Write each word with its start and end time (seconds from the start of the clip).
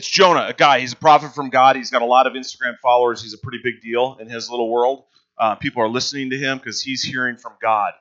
It's 0.00 0.08
Jonah, 0.08 0.46
a 0.48 0.54
guy. 0.54 0.80
He's 0.80 0.94
a 0.94 0.96
prophet 0.96 1.34
from 1.34 1.50
God. 1.50 1.76
He's 1.76 1.90
got 1.90 2.00
a 2.00 2.06
lot 2.06 2.26
of 2.26 2.32
Instagram 2.32 2.78
followers. 2.78 3.22
He's 3.22 3.34
a 3.34 3.38
pretty 3.38 3.58
big 3.62 3.82
deal 3.82 4.16
in 4.18 4.30
his 4.30 4.48
little 4.48 4.70
world. 4.70 5.04
Uh, 5.38 5.56
people 5.56 5.82
are 5.82 5.90
listening 5.90 6.30
to 6.30 6.38
him 6.38 6.56
because 6.56 6.80
he's 6.80 7.02
hearing 7.02 7.36
from 7.36 7.52
God. 7.60 7.92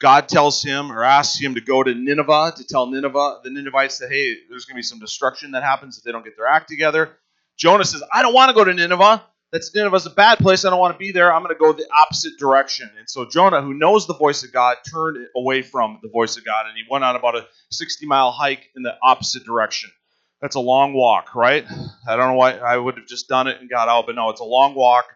God 0.00 0.28
tells 0.28 0.60
him 0.60 0.90
or 0.90 1.04
asks 1.04 1.38
him 1.38 1.54
to 1.54 1.60
go 1.60 1.84
to 1.84 1.94
Nineveh 1.94 2.54
to 2.56 2.64
tell 2.64 2.88
Nineveh, 2.88 3.42
the 3.44 3.50
Ninevites 3.50 3.98
that, 3.98 4.10
hey, 4.10 4.34
there's 4.50 4.64
going 4.64 4.74
to 4.74 4.78
be 4.78 4.82
some 4.82 4.98
destruction 4.98 5.52
that 5.52 5.62
happens 5.62 5.96
if 5.96 6.02
they 6.02 6.10
don't 6.10 6.24
get 6.24 6.36
their 6.36 6.48
act 6.48 6.68
together. 6.68 7.12
Jonah 7.56 7.84
says, 7.84 8.02
I 8.12 8.22
don't 8.22 8.34
want 8.34 8.48
to 8.48 8.52
go 8.52 8.64
to 8.64 8.74
Nineveh. 8.74 9.22
That's 9.52 9.72
Nineveh's 9.72 10.06
a 10.06 10.10
bad 10.10 10.38
place. 10.38 10.64
I 10.64 10.70
don't 10.70 10.80
want 10.80 10.94
to 10.94 10.98
be 10.98 11.12
there. 11.12 11.32
I'm 11.32 11.44
going 11.44 11.54
to 11.54 11.60
go 11.60 11.72
the 11.72 11.86
opposite 11.96 12.40
direction. 12.40 12.90
And 12.98 13.08
so 13.08 13.24
Jonah, 13.24 13.62
who 13.62 13.72
knows 13.72 14.08
the 14.08 14.14
voice 14.14 14.42
of 14.42 14.52
God, 14.52 14.78
turned 14.90 15.24
away 15.36 15.62
from 15.62 16.00
the 16.02 16.08
voice 16.08 16.36
of 16.36 16.44
God 16.44 16.66
and 16.66 16.76
he 16.76 16.82
went 16.90 17.04
on 17.04 17.14
about 17.14 17.36
a 17.36 17.46
60 17.70 18.04
mile 18.06 18.32
hike 18.32 18.68
in 18.74 18.82
the 18.82 18.96
opposite 19.00 19.44
direction. 19.44 19.92
That's 20.40 20.56
a 20.56 20.60
long 20.60 20.92
walk, 20.92 21.34
right? 21.34 21.66
I 22.06 22.16
don't 22.16 22.28
know 22.28 22.34
why 22.34 22.52
I 22.52 22.76
would 22.76 22.96
have 22.98 23.06
just 23.06 23.28
done 23.28 23.46
it 23.46 23.60
and 23.60 23.70
got 23.70 23.88
out, 23.88 24.06
but 24.06 24.14
no, 24.14 24.30
it's 24.30 24.40
a 24.40 24.44
long 24.44 24.74
walk. 24.74 25.06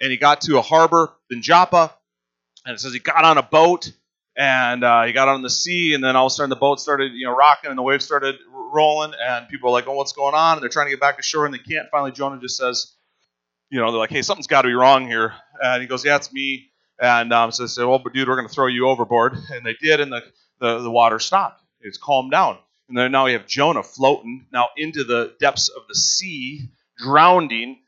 And 0.00 0.10
he 0.10 0.16
got 0.16 0.40
to 0.42 0.58
a 0.58 0.62
harbor 0.62 1.12
in 1.30 1.42
Joppa, 1.42 1.94
and 2.66 2.74
it 2.74 2.80
says 2.80 2.92
he 2.92 2.98
got 2.98 3.24
on 3.24 3.38
a 3.38 3.42
boat 3.42 3.92
and 4.36 4.82
uh, 4.82 5.04
he 5.04 5.12
got 5.12 5.28
on 5.28 5.42
the 5.42 5.50
sea, 5.50 5.94
and 5.94 6.02
then 6.02 6.16
all 6.16 6.26
of 6.26 6.32
a 6.32 6.34
sudden 6.34 6.50
the 6.50 6.56
boat 6.56 6.80
started, 6.80 7.12
you 7.12 7.26
know, 7.26 7.36
rocking, 7.36 7.70
and 7.70 7.78
the 7.78 7.82
waves 7.82 8.04
started 8.04 8.36
rolling, 8.52 9.12
and 9.20 9.48
people 9.48 9.68
are 9.68 9.72
like, 9.72 9.86
"Oh, 9.86 9.94
what's 9.94 10.12
going 10.12 10.34
on?" 10.34 10.54
And 10.54 10.62
they're 10.62 10.68
trying 10.68 10.86
to 10.86 10.90
get 10.90 11.00
back 11.00 11.16
to 11.18 11.22
shore, 11.22 11.44
and 11.44 11.54
they 11.54 11.58
can't. 11.58 11.88
Finally, 11.90 12.12
Jonah 12.12 12.40
just 12.40 12.56
says, 12.56 12.94
"You 13.70 13.80
know, 13.80 13.90
they're 13.92 14.00
like, 14.00 14.10
hey, 14.10 14.22
something's 14.22 14.48
got 14.48 14.62
to 14.62 14.68
be 14.68 14.74
wrong 14.74 15.06
here," 15.06 15.34
and 15.62 15.80
he 15.80 15.86
goes, 15.86 16.04
"Yeah, 16.04 16.16
it's 16.16 16.32
me." 16.32 16.70
And 17.00 17.32
um, 17.32 17.52
so 17.52 17.62
they 17.62 17.68
said, 17.68 17.84
"Well, 17.84 18.00
but 18.00 18.12
dude, 18.12 18.28
we're 18.28 18.36
going 18.36 18.48
to 18.48 18.52
throw 18.52 18.66
you 18.66 18.88
overboard," 18.88 19.36
and 19.52 19.64
they 19.64 19.74
did, 19.74 20.00
and 20.00 20.12
the 20.12 20.24
the, 20.58 20.80
the 20.80 20.90
water 20.90 21.20
stopped. 21.20 21.62
It's 21.80 21.98
calmed 21.98 22.32
down, 22.32 22.58
and 22.88 22.98
then 22.98 23.12
now 23.12 23.24
we 23.26 23.32
have 23.32 23.46
Jonah 23.46 23.82
floating 23.82 24.46
now 24.52 24.68
into 24.76 25.04
the 25.04 25.34
depths 25.40 25.68
of 25.68 25.82
the 25.88 25.94
sea, 25.94 26.68
drowning. 26.98 27.78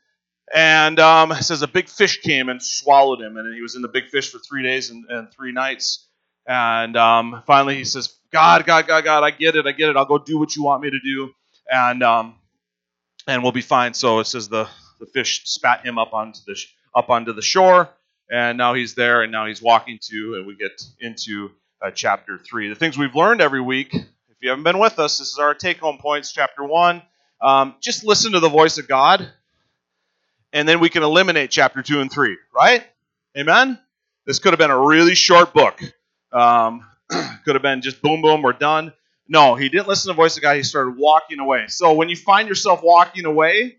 And 0.53 0.99
um, 0.99 1.31
it 1.31 1.43
says 1.43 1.61
a 1.61 1.67
big 1.67 1.89
fish 1.89 2.21
came 2.21 2.49
and 2.49 2.61
swallowed 2.63 3.21
him, 3.21 3.37
and 3.37 3.53
he 3.53 3.61
was 3.61 3.75
in 3.75 3.81
the 3.81 3.89
big 3.89 4.07
fish 4.09 4.31
for 4.31 4.39
three 4.39 4.63
days 4.63 4.89
and, 4.89 5.05
and 5.09 5.31
three 5.31 5.51
nights. 5.51 6.07
And 6.47 6.95
um, 6.95 7.43
finally, 7.45 7.75
he 7.75 7.83
says, 7.83 8.17
"God, 8.31 8.65
God, 8.65 8.87
God, 8.87 9.03
God, 9.03 9.23
I 9.23 9.31
get 9.31 9.55
it, 9.57 9.67
I 9.67 9.73
get 9.73 9.89
it. 9.89 9.97
I'll 9.97 10.05
go 10.05 10.17
do 10.17 10.39
what 10.39 10.55
you 10.55 10.63
want 10.63 10.81
me 10.81 10.89
to 10.89 10.99
do, 11.03 11.31
and 11.69 12.01
um, 12.01 12.35
and 13.27 13.43
we'll 13.43 13.51
be 13.51 13.61
fine." 13.61 13.93
So 13.93 14.19
it 14.19 14.25
says 14.25 14.47
the 14.47 14.69
the 14.99 15.05
fish 15.05 15.43
spat 15.45 15.85
him 15.85 15.97
up 15.97 16.13
onto 16.13 16.39
the 16.47 16.57
up 16.95 17.09
onto 17.09 17.33
the 17.33 17.41
shore, 17.41 17.89
and 18.31 18.57
now 18.57 18.73
he's 18.73 18.95
there, 18.95 19.23
and 19.23 19.31
now 19.31 19.45
he's 19.45 19.61
walking 19.61 19.99
to, 20.03 20.35
and 20.35 20.47
we 20.47 20.55
get 20.55 20.81
into 21.01 21.51
uh, 21.85 21.91
chapter 21.91 22.37
three. 22.37 22.69
The 22.69 22.75
things 22.75 22.97
we've 22.97 23.15
learned 23.15 23.41
every 23.41 23.61
week. 23.61 23.93
If 24.37 24.43
you 24.43 24.49
haven't 24.51 24.65
been 24.65 24.77
with 24.77 24.99
us, 24.99 25.17
this 25.17 25.29
is 25.31 25.39
our 25.39 25.55
take 25.55 25.79
home 25.79 25.97
points. 25.97 26.31
Chapter 26.31 26.63
one. 26.63 27.01
Um, 27.41 27.73
just 27.81 28.03
listen 28.03 28.33
to 28.33 28.39
the 28.39 28.49
voice 28.49 28.77
of 28.77 28.87
God, 28.87 29.27
and 30.53 30.69
then 30.69 30.79
we 30.79 30.89
can 30.89 31.01
eliminate 31.01 31.49
chapter 31.49 31.81
two 31.81 32.01
and 32.01 32.11
three. 32.11 32.37
Right? 32.55 32.85
Amen. 33.35 33.79
This 34.27 34.37
could 34.37 34.53
have 34.53 34.59
been 34.59 34.69
a 34.69 34.79
really 34.79 35.15
short 35.15 35.55
book. 35.55 35.81
Um, 36.31 36.85
could 37.09 37.55
have 37.55 37.63
been 37.63 37.81
just 37.81 37.99
boom, 38.03 38.21
boom, 38.21 38.43
we're 38.43 38.53
done. 38.53 38.93
No, 39.27 39.55
he 39.55 39.69
didn't 39.69 39.87
listen 39.87 40.09
to 40.09 40.13
the 40.13 40.21
voice 40.21 40.37
of 40.37 40.43
God. 40.43 40.55
He 40.55 40.61
started 40.61 40.97
walking 40.97 41.39
away. 41.39 41.65
So 41.69 41.93
when 41.93 42.07
you 42.07 42.15
find 42.15 42.47
yourself 42.47 42.81
walking 42.83 43.25
away, 43.25 43.77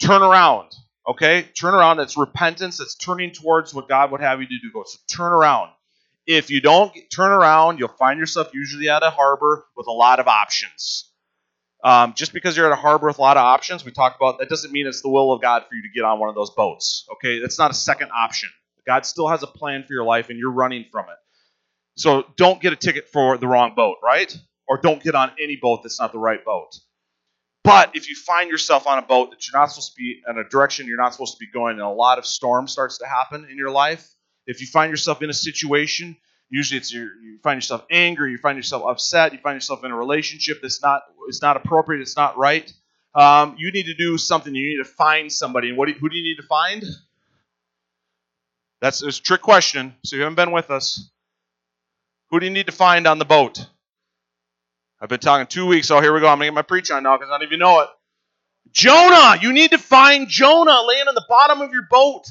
turn 0.00 0.22
around. 0.22 0.74
Okay? 1.06 1.42
Turn 1.42 1.74
around. 1.74 2.00
It's 2.00 2.16
repentance. 2.16 2.80
It's 2.80 2.94
turning 2.94 3.32
towards 3.32 3.74
what 3.74 3.86
God 3.86 4.12
would 4.12 4.22
have 4.22 4.40
you 4.40 4.46
to 4.46 4.58
do. 4.62 4.84
So 4.86 4.98
turn 5.06 5.32
around. 5.32 5.70
If 6.26 6.50
you 6.50 6.60
don't 6.60 6.92
turn 7.12 7.30
around, 7.30 7.78
you'll 7.78 7.88
find 7.88 8.18
yourself 8.20 8.50
usually 8.52 8.88
at 8.88 9.02
a 9.02 9.10
harbor 9.10 9.64
with 9.76 9.86
a 9.86 9.92
lot 9.92 10.20
of 10.20 10.28
options. 10.28 11.10
Um, 11.82 12.12
just 12.14 12.32
because 12.32 12.56
you're 12.56 12.66
at 12.66 12.72
a 12.72 12.80
harbor 12.80 13.06
with 13.06 13.18
a 13.18 13.22
lot 13.22 13.36
of 13.36 13.44
options, 13.44 13.84
we 13.84 13.90
talked 13.90 14.16
about 14.16 14.38
that 14.38 14.48
doesn't 14.48 14.70
mean 14.70 14.86
it's 14.86 15.00
the 15.00 15.08
will 15.08 15.32
of 15.32 15.40
God 15.40 15.64
for 15.68 15.74
you 15.74 15.82
to 15.82 15.88
get 15.94 16.04
on 16.04 16.18
one 16.18 16.28
of 16.28 16.34
those 16.34 16.50
boats. 16.50 17.06
Okay? 17.14 17.40
That's 17.40 17.58
not 17.58 17.70
a 17.70 17.74
second 17.74 18.10
option. 18.14 18.50
God 18.86 19.06
still 19.06 19.28
has 19.28 19.42
a 19.42 19.46
plan 19.46 19.84
for 19.84 19.92
your 19.92 20.04
life, 20.04 20.30
and 20.30 20.38
you're 20.38 20.52
running 20.52 20.84
from 20.90 21.06
it. 21.06 21.16
So 21.96 22.24
don't 22.36 22.60
get 22.60 22.72
a 22.72 22.76
ticket 22.76 23.08
for 23.08 23.38
the 23.38 23.46
wrong 23.46 23.74
boat, 23.74 23.96
right? 24.02 24.34
Or 24.68 24.78
don't 24.78 25.02
get 25.02 25.14
on 25.14 25.32
any 25.40 25.56
boat 25.56 25.82
that's 25.82 26.00
not 26.00 26.12
the 26.12 26.18
right 26.18 26.44
boat. 26.44 26.78
But 27.62 27.94
if 27.94 28.08
you 28.08 28.16
find 28.16 28.50
yourself 28.50 28.86
on 28.86 28.98
a 28.98 29.02
boat 29.02 29.30
that 29.30 29.46
you're 29.46 29.60
not 29.60 29.66
supposed 29.66 29.90
to 29.90 29.94
be 29.96 30.22
in 30.26 30.38
a 30.38 30.48
direction 30.48 30.86
you're 30.86 30.96
not 30.96 31.12
supposed 31.12 31.34
to 31.34 31.38
be 31.38 31.50
going, 31.52 31.72
and 31.72 31.82
a 31.82 31.88
lot 31.88 32.18
of 32.18 32.24
storm 32.24 32.68
starts 32.68 32.98
to 32.98 33.06
happen 33.06 33.46
in 33.50 33.58
your 33.58 33.70
life, 33.70 34.08
if 34.50 34.60
you 34.60 34.66
find 34.66 34.90
yourself 34.90 35.22
in 35.22 35.30
a 35.30 35.34
situation, 35.34 36.16
usually 36.50 36.78
it's 36.78 36.92
your, 36.92 37.04
you 37.22 37.38
find 37.42 37.56
yourself 37.56 37.86
angry, 37.90 38.32
you 38.32 38.38
find 38.38 38.56
yourself 38.56 38.84
upset, 38.86 39.32
you 39.32 39.38
find 39.38 39.56
yourself 39.56 39.84
in 39.84 39.90
a 39.90 39.96
relationship 39.96 40.60
that's 40.60 40.82
not 40.82 41.02
it's 41.28 41.42
not 41.42 41.56
appropriate, 41.56 42.02
it's 42.02 42.16
not 42.16 42.36
right. 42.36 42.72
Um, 43.14 43.56
you 43.58 43.72
need 43.72 43.86
to 43.86 43.94
do 43.94 44.18
something. 44.18 44.54
You 44.54 44.76
need 44.76 44.84
to 44.84 44.88
find 44.88 45.32
somebody. 45.32 45.68
And 45.68 45.78
what 45.78 45.86
do 45.86 45.92
you, 45.92 45.98
who 45.98 46.08
do 46.08 46.16
you 46.16 46.22
need 46.22 46.36
to 46.36 46.46
find? 46.46 46.84
That's 48.80 49.02
a 49.02 49.10
trick 49.10 49.42
question. 49.42 49.94
So 50.04 50.16
you 50.16 50.22
haven't 50.22 50.36
been 50.36 50.52
with 50.52 50.70
us. 50.70 51.10
Who 52.30 52.40
do 52.40 52.46
you 52.46 52.52
need 52.52 52.66
to 52.66 52.72
find 52.72 53.06
on 53.06 53.18
the 53.18 53.24
boat? 53.24 53.66
I've 55.00 55.08
been 55.08 55.20
talking 55.20 55.46
two 55.46 55.66
weeks, 55.66 55.88
so 55.88 56.00
here 56.00 56.12
we 56.12 56.20
go. 56.20 56.28
I'm 56.28 56.38
to 56.38 56.44
get 56.44 56.54
my 56.54 56.62
preach 56.62 56.90
on 56.90 57.02
now 57.02 57.16
because 57.16 57.30
none 57.30 57.42
of 57.42 57.50
you 57.50 57.58
know 57.58 57.80
it. 57.80 57.88
Jonah! 58.70 59.38
You 59.40 59.52
need 59.52 59.72
to 59.72 59.78
find 59.78 60.28
Jonah 60.28 60.82
laying 60.86 61.08
on 61.08 61.14
the 61.14 61.24
bottom 61.28 61.60
of 61.60 61.72
your 61.72 61.86
boat. 61.90 62.26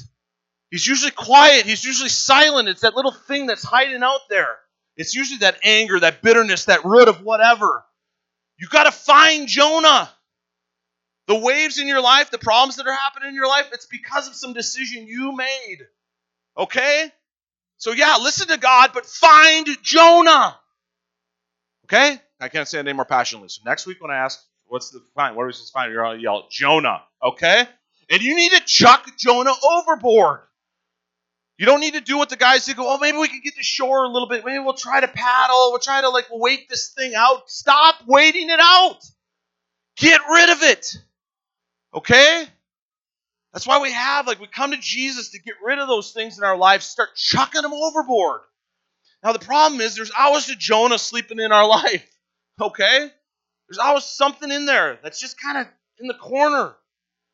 He's 0.70 0.86
usually 0.86 1.10
quiet, 1.10 1.66
he's 1.66 1.84
usually 1.84 2.08
silent. 2.08 2.68
It's 2.68 2.82
that 2.82 2.94
little 2.94 3.12
thing 3.12 3.46
that's 3.46 3.64
hiding 3.64 4.02
out 4.02 4.20
there. 4.28 4.56
It's 4.96 5.14
usually 5.14 5.38
that 5.38 5.58
anger, 5.64 5.98
that 6.00 6.22
bitterness, 6.22 6.66
that 6.66 6.84
root 6.84 7.08
of 7.08 7.22
whatever. 7.22 7.84
You 8.58 8.68
got 8.68 8.84
to 8.84 8.92
find 8.92 9.48
Jonah. 9.48 10.10
The 11.26 11.38
waves 11.38 11.78
in 11.78 11.86
your 11.86 12.00
life, 12.00 12.30
the 12.30 12.38
problems 12.38 12.76
that 12.76 12.86
are 12.86 12.92
happening 12.92 13.30
in 13.30 13.34
your 13.34 13.46
life, 13.46 13.70
it's 13.72 13.86
because 13.86 14.28
of 14.28 14.34
some 14.34 14.52
decision 14.52 15.06
you 15.06 15.34
made. 15.34 15.78
Okay? 16.56 17.10
So, 17.78 17.92
yeah, 17.92 18.18
listen 18.20 18.48
to 18.48 18.58
God, 18.58 18.90
but 18.92 19.06
find 19.06 19.66
Jonah. 19.82 20.58
Okay? 21.86 22.20
I 22.40 22.48
can't 22.48 22.68
say 22.68 22.78
it 22.78 22.86
any 22.86 22.92
more 22.92 23.04
passionately. 23.04 23.48
So, 23.48 23.62
next 23.64 23.86
week 23.86 24.02
when 24.02 24.10
I 24.10 24.16
ask, 24.16 24.44
what's 24.66 24.90
the 24.90 25.00
find? 25.14 25.36
What 25.36 25.44
are 25.44 25.46
we 25.46 25.52
supposed 25.52 25.68
to 25.68 25.72
find? 25.72 25.92
You're 25.92 26.14
to 26.14 26.20
yell, 26.20 26.48
Jonah. 26.50 27.02
Okay? 27.22 27.66
And 28.10 28.22
you 28.22 28.36
need 28.36 28.52
to 28.52 28.60
chuck 28.60 29.06
Jonah 29.16 29.54
overboard. 29.62 30.40
You 31.60 31.66
don't 31.66 31.80
need 31.80 31.92
to 31.92 32.00
do 32.00 32.16
what 32.16 32.30
the 32.30 32.36
guys 32.36 32.64
do. 32.64 32.72
Go, 32.72 32.90
oh, 32.90 32.96
maybe 32.96 33.18
we 33.18 33.28
can 33.28 33.42
get 33.44 33.54
to 33.56 33.62
shore 33.62 34.04
a 34.04 34.08
little 34.08 34.26
bit. 34.26 34.46
Maybe 34.46 34.60
we'll 34.60 34.72
try 34.72 34.98
to 34.98 35.08
paddle. 35.08 35.72
We'll 35.72 35.78
try 35.78 36.00
to 36.00 36.08
like 36.08 36.24
wait 36.30 36.70
this 36.70 36.94
thing 36.96 37.12
out. 37.14 37.50
Stop 37.50 37.96
waiting 38.06 38.48
it 38.48 38.60
out. 38.62 38.96
Get 39.98 40.22
rid 40.26 40.48
of 40.48 40.62
it. 40.62 40.96
Okay? 41.94 42.46
That's 43.52 43.66
why 43.66 43.78
we 43.78 43.92
have, 43.92 44.26
like, 44.26 44.40
we 44.40 44.46
come 44.46 44.70
to 44.70 44.78
Jesus 44.78 45.32
to 45.32 45.38
get 45.38 45.56
rid 45.62 45.78
of 45.78 45.86
those 45.86 46.12
things 46.12 46.38
in 46.38 46.44
our 46.44 46.56
lives, 46.56 46.86
start 46.86 47.10
chucking 47.14 47.60
them 47.60 47.74
overboard. 47.74 48.40
Now, 49.22 49.32
the 49.32 49.38
problem 49.38 49.82
is 49.82 49.94
there's 49.94 50.12
always 50.18 50.48
a 50.48 50.56
Jonah 50.56 50.98
sleeping 50.98 51.40
in 51.40 51.52
our 51.52 51.66
life, 51.68 52.08
okay? 52.58 53.10
There's 53.68 53.78
always 53.78 54.04
something 54.04 54.50
in 54.50 54.64
there 54.64 54.98
that's 55.02 55.20
just 55.20 55.38
kind 55.38 55.58
of 55.58 55.66
in 55.98 56.06
the 56.06 56.14
corner. 56.14 56.74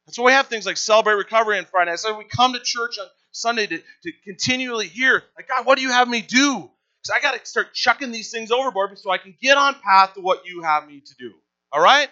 That's 0.05 0.19
why 0.19 0.25
we 0.25 0.33
have 0.33 0.49
things 0.49 0.67
like 0.67 0.79
Celebrate 0.79 1.15
Recovery 1.15 1.59
on 1.59 1.67
Friday. 1.67 1.95
Why 2.03 2.19
we 2.19 2.25
come 2.25 2.55
to 2.55 2.61
church 2.61 2.99
on 2.99 3.07
Sunday 3.37 3.67
to, 3.67 3.79
to 3.79 4.13
continually 4.25 4.89
hear, 4.89 5.23
like, 5.37 5.49
God, 5.49 5.67
what 5.67 5.77
do 5.77 5.83
you 5.83 5.91
have 5.91 6.09
me 6.09 6.23
do? 6.23 6.71
Because 7.03 7.17
I 7.17 7.21
got 7.21 7.39
to 7.39 7.47
start 7.47 7.75
chucking 7.75 8.11
these 8.11 8.31
things 8.31 8.51
overboard 8.51 8.99
so 8.99 9.11
I 9.11 9.19
can 9.19 9.35
get 9.41 9.57
on 9.57 9.75
path 9.85 10.15
to 10.15 10.21
what 10.21 10.47
you 10.47 10.63
have 10.63 10.87
me 10.87 11.01
to 11.01 11.15
do. 11.19 11.33
All 11.73 11.81
right? 11.81 12.09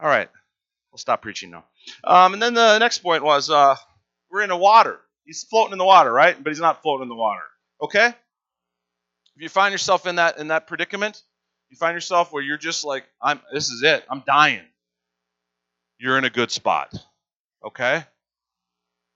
All 0.00 0.08
right. 0.08 0.28
We'll 0.90 0.98
stop 0.98 1.22
preaching 1.22 1.50
now. 1.50 1.64
Um, 2.04 2.32
and 2.34 2.42
then 2.42 2.54
the 2.54 2.78
next 2.78 2.98
point 2.98 3.22
was 3.22 3.50
uh, 3.50 3.76
we're 4.30 4.42
in 4.42 4.48
the 4.48 4.56
water. 4.56 5.00
He's 5.24 5.44
floating 5.44 5.72
in 5.72 5.78
the 5.78 5.84
water, 5.84 6.12
right? 6.12 6.42
But 6.42 6.50
he's 6.50 6.60
not 6.60 6.82
floating 6.82 7.04
in 7.04 7.08
the 7.08 7.14
water. 7.14 7.42
Okay? 7.82 8.06
If 8.06 9.42
you 9.42 9.48
find 9.48 9.72
yourself 9.72 10.06
in 10.06 10.16
that 10.16 10.38
in 10.38 10.48
that 10.48 10.66
predicament, 10.66 11.22
you 11.68 11.76
find 11.76 11.94
yourself 11.94 12.32
where 12.32 12.42
you're 12.42 12.58
just 12.58 12.84
like, 12.84 13.04
I'm 13.22 13.40
this 13.52 13.70
is 13.70 13.82
it. 13.82 14.04
I'm 14.10 14.22
dying. 14.26 14.64
You're 15.98 16.18
in 16.18 16.24
a 16.24 16.30
good 16.30 16.50
spot. 16.50 16.92
Okay? 17.64 18.04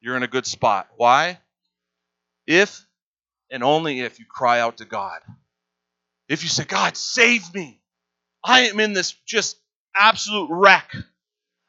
You're 0.04 0.18
in 0.18 0.22
a 0.22 0.28
good 0.28 0.44
spot. 0.44 0.86
Why? 0.98 1.38
If 2.46 2.84
and 3.50 3.64
only 3.64 4.00
if 4.00 4.18
you 4.18 4.26
cry 4.28 4.60
out 4.60 4.76
to 4.76 4.84
God. 4.84 5.20
If 6.28 6.42
you 6.42 6.50
say, 6.50 6.64
God, 6.64 6.94
save 6.98 7.54
me. 7.54 7.80
I 8.44 8.68
am 8.68 8.80
in 8.80 8.92
this 8.92 9.12
just 9.24 9.56
absolute 9.96 10.48
wreck. 10.50 10.94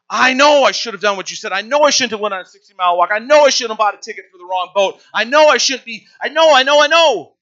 I 0.10 0.34
know 0.34 0.64
I 0.64 0.72
should 0.72 0.94
have 0.94 1.02
done 1.02 1.16
what 1.16 1.30
you 1.30 1.38
said. 1.38 1.54
I 1.54 1.62
know 1.62 1.84
I 1.84 1.92
shouldn't 1.92 2.12
have 2.12 2.20
went 2.20 2.34
on 2.34 2.42
a 2.42 2.46
60 2.46 2.74
mile 2.78 2.98
walk. 2.98 3.12
I 3.14 3.20
know 3.20 3.44
I 3.44 3.50
shouldn't 3.52 3.72
have 3.72 3.78
bought 3.78 3.96
a 3.96 4.02
ticket 4.02 4.26
for 4.30 4.38
the 4.38 4.44
wrong 4.44 4.72
boat. 4.76 5.02
I 5.14 5.24
know 5.24 5.48
I 5.48 5.56
shouldn't 5.56 5.86
be. 5.86 6.06
I 6.22 6.28
know, 6.28 6.54
I 6.54 6.64
know, 6.64 6.84
I 6.84 6.88
know. 6.88 7.36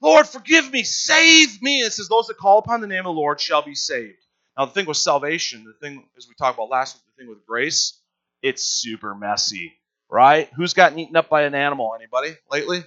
Lord, 0.00 0.28
forgive 0.28 0.70
me. 0.70 0.84
Save 0.84 1.60
me. 1.60 1.80
It 1.80 1.92
says, 1.92 2.06
Those 2.06 2.28
that 2.28 2.36
call 2.36 2.58
upon 2.58 2.80
the 2.80 2.86
name 2.86 3.00
of 3.00 3.06
the 3.06 3.20
Lord 3.20 3.40
shall 3.40 3.62
be 3.62 3.74
saved. 3.74 4.18
Now, 4.56 4.66
the 4.66 4.72
thing 4.72 4.86
with 4.86 4.98
salvation, 4.98 5.64
the 5.64 5.72
thing, 5.72 6.06
as 6.16 6.28
we 6.28 6.36
talked 6.36 6.56
about 6.56 6.70
last 6.70 6.94
week, 6.94 7.02
the 7.16 7.22
thing 7.22 7.28
with 7.28 7.44
grace, 7.44 7.98
it's 8.40 8.62
super 8.62 9.16
messy, 9.16 9.72
right? 10.10 10.48
Who's 10.56 10.74
gotten 10.74 10.98
eaten 10.98 11.16
up 11.16 11.28
by 11.28 11.42
an 11.42 11.54
animal? 11.54 11.92
Anybody 11.94 12.34
lately? 12.50 12.84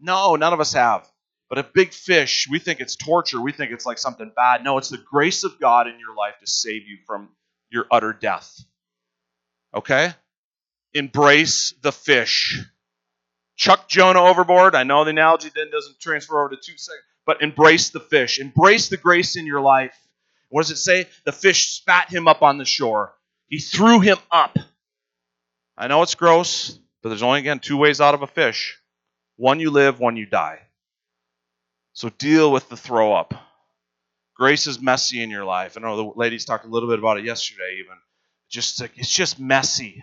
No, 0.00 0.36
none 0.36 0.52
of 0.52 0.60
us 0.60 0.72
have. 0.72 1.08
But 1.48 1.58
a 1.58 1.62
big 1.62 1.92
fish, 1.92 2.48
we 2.50 2.58
think 2.58 2.80
it's 2.80 2.96
torture. 2.96 3.40
We 3.40 3.52
think 3.52 3.70
it's 3.70 3.86
like 3.86 3.98
something 3.98 4.32
bad. 4.34 4.64
No, 4.64 4.78
it's 4.78 4.88
the 4.88 4.98
grace 4.98 5.44
of 5.44 5.60
God 5.60 5.86
in 5.86 5.98
your 5.98 6.14
life 6.16 6.34
to 6.40 6.46
save 6.46 6.86
you 6.86 6.98
from 7.06 7.28
your 7.70 7.86
utter 7.90 8.12
death. 8.12 8.64
Okay? 9.74 10.12
Embrace 10.94 11.74
the 11.82 11.92
fish. 11.92 12.60
Chuck 13.56 13.88
Jonah 13.88 14.22
overboard. 14.22 14.74
I 14.74 14.84
know 14.84 15.04
the 15.04 15.10
analogy 15.10 15.50
then 15.54 15.70
doesn't 15.70 16.00
transfer 16.00 16.40
over 16.40 16.50
to 16.50 16.56
two 16.56 16.76
seconds, 16.76 17.04
but 17.26 17.42
embrace 17.42 17.90
the 17.90 18.00
fish. 18.00 18.38
Embrace 18.40 18.88
the 18.88 18.96
grace 18.96 19.36
in 19.36 19.46
your 19.46 19.60
life. 19.60 19.96
What 20.48 20.62
does 20.62 20.70
it 20.70 20.76
say? 20.76 21.06
The 21.24 21.32
fish 21.32 21.72
spat 21.72 22.10
him 22.10 22.26
up 22.26 22.42
on 22.42 22.58
the 22.58 22.64
shore. 22.64 23.14
He 23.48 23.58
threw 23.58 24.00
him 24.00 24.18
up. 24.30 24.56
I 25.76 25.88
know 25.88 26.02
it's 26.02 26.14
gross, 26.14 26.78
but 27.02 27.08
there's 27.08 27.22
only, 27.22 27.40
again, 27.40 27.58
two 27.58 27.76
ways 27.76 28.00
out 28.00 28.14
of 28.14 28.22
a 28.22 28.26
fish 28.26 28.78
one 29.36 29.60
you 29.60 29.70
live, 29.70 29.98
one 29.98 30.16
you 30.16 30.26
die. 30.26 30.60
So 31.92 32.08
deal 32.08 32.52
with 32.52 32.68
the 32.68 32.76
throw 32.76 33.12
up. 33.14 33.34
Grace 34.36 34.66
is 34.66 34.80
messy 34.80 35.22
in 35.22 35.30
your 35.30 35.44
life. 35.44 35.76
I 35.76 35.80
know 35.80 35.96
the 35.96 36.18
ladies 36.18 36.44
talked 36.44 36.64
a 36.64 36.68
little 36.68 36.88
bit 36.88 36.98
about 36.98 37.18
it 37.18 37.24
yesterday, 37.24 37.78
even. 37.78 37.96
Just 38.48 38.80
it's 38.80 39.10
just 39.10 39.38
messy. 39.38 40.02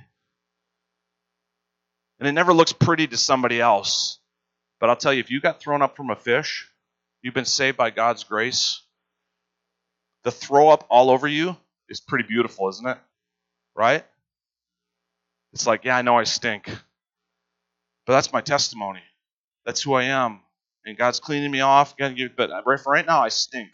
And 2.20 2.28
it 2.28 2.34
never 2.34 2.54
looks 2.54 2.72
pretty 2.72 3.08
to 3.08 3.18
somebody 3.18 3.60
else. 3.60 4.20
But 4.80 4.90
I'll 4.90 4.96
tell 4.96 5.14
you, 5.14 5.20
if 5.20 5.32
you 5.32 5.42
got 5.42 5.60
thrown 5.60 5.82
up 5.82 5.96
from 5.96 6.10
a 6.10 6.16
fish, 6.16 6.70
you've 7.22 7.34
been 7.34 7.46
saved 7.46 7.78
by 7.78 7.90
God's 7.90 8.24
grace. 8.24 8.82
The 10.24 10.32
throw 10.32 10.70
up 10.70 10.86
all 10.90 11.10
over 11.10 11.28
you 11.28 11.58
is 11.90 12.00
pretty 12.00 12.28
beautiful, 12.28 12.70
isn't 12.70 12.88
it? 12.88 12.98
Right? 13.76 14.06
It's 15.54 15.68
like, 15.68 15.84
yeah, 15.84 15.98
I 15.98 16.02
know 16.02 16.18
I 16.18 16.24
stink. 16.24 16.70
But 18.06 18.14
that's 18.14 18.34
my 18.34 18.42
testimony. 18.42 19.02
That's 19.66 19.82
who 19.82 19.94
I 19.94 20.04
am. 20.04 20.40
And 20.86 20.98
God's 20.98 21.20
cleaning 21.20 21.52
me 21.52 21.62
off. 21.62 21.96
But 21.98 22.52
right 22.66 22.80
for 22.80 22.92
right 22.92 23.06
now, 23.06 23.22
I 23.22 23.30
stink. 23.30 23.70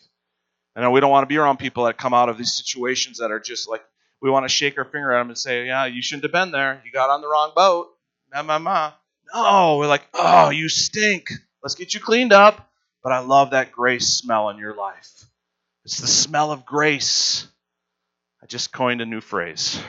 Know 0.76 0.92
we 0.92 1.00
don't 1.00 1.10
want 1.10 1.24
to 1.24 1.28
be 1.28 1.38
around 1.38 1.58
people 1.58 1.86
that 1.86 1.98
come 1.98 2.14
out 2.14 2.30
of 2.30 2.38
these 2.38 2.54
situations 2.54 3.18
that 3.18 3.32
are 3.32 3.40
just 3.40 3.68
like, 3.68 3.84
we 4.22 4.30
want 4.30 4.44
to 4.44 4.50
shake 4.50 4.78
our 4.78 4.86
finger 4.86 5.12
at 5.12 5.20
them 5.20 5.30
and 5.30 5.38
say, 5.38 5.66
yeah, 5.66 5.86
you 5.86 6.02
shouldn't 6.02 6.24
have 6.24 6.32
been 6.32 6.52
there. 6.52 6.82
You 6.86 6.92
got 6.92 7.10
on 7.10 7.22
the 7.22 7.28
wrong 7.28 7.52
boat. 7.56 7.88
Ma, 8.34 8.44
ma, 8.44 8.60
ma. 8.60 8.92
No, 9.34 9.78
we're 9.78 9.88
like, 9.88 10.04
oh, 10.14 10.50
you 10.50 10.70
stink. 10.70 11.32
Let's 11.64 11.76
get 11.76 11.94
you 11.94 12.00
cleaned 12.00 12.32
up. 12.34 12.70
But 13.04 13.12
I 13.12 13.20
love 13.20 13.52
that 13.52 13.72
grace 13.72 14.08
smell 14.08 14.50
in 14.50 14.58
your 14.58 14.76
life. 14.76 15.26
It's 15.86 16.00
the 16.00 16.08
smell 16.08 16.52
of 16.52 16.66
grace. 16.66 17.48
I 18.44 18.46
just 18.46 18.72
coined 18.72 19.02
a 19.02 19.06
new 19.06 19.22
phrase. 19.22 19.80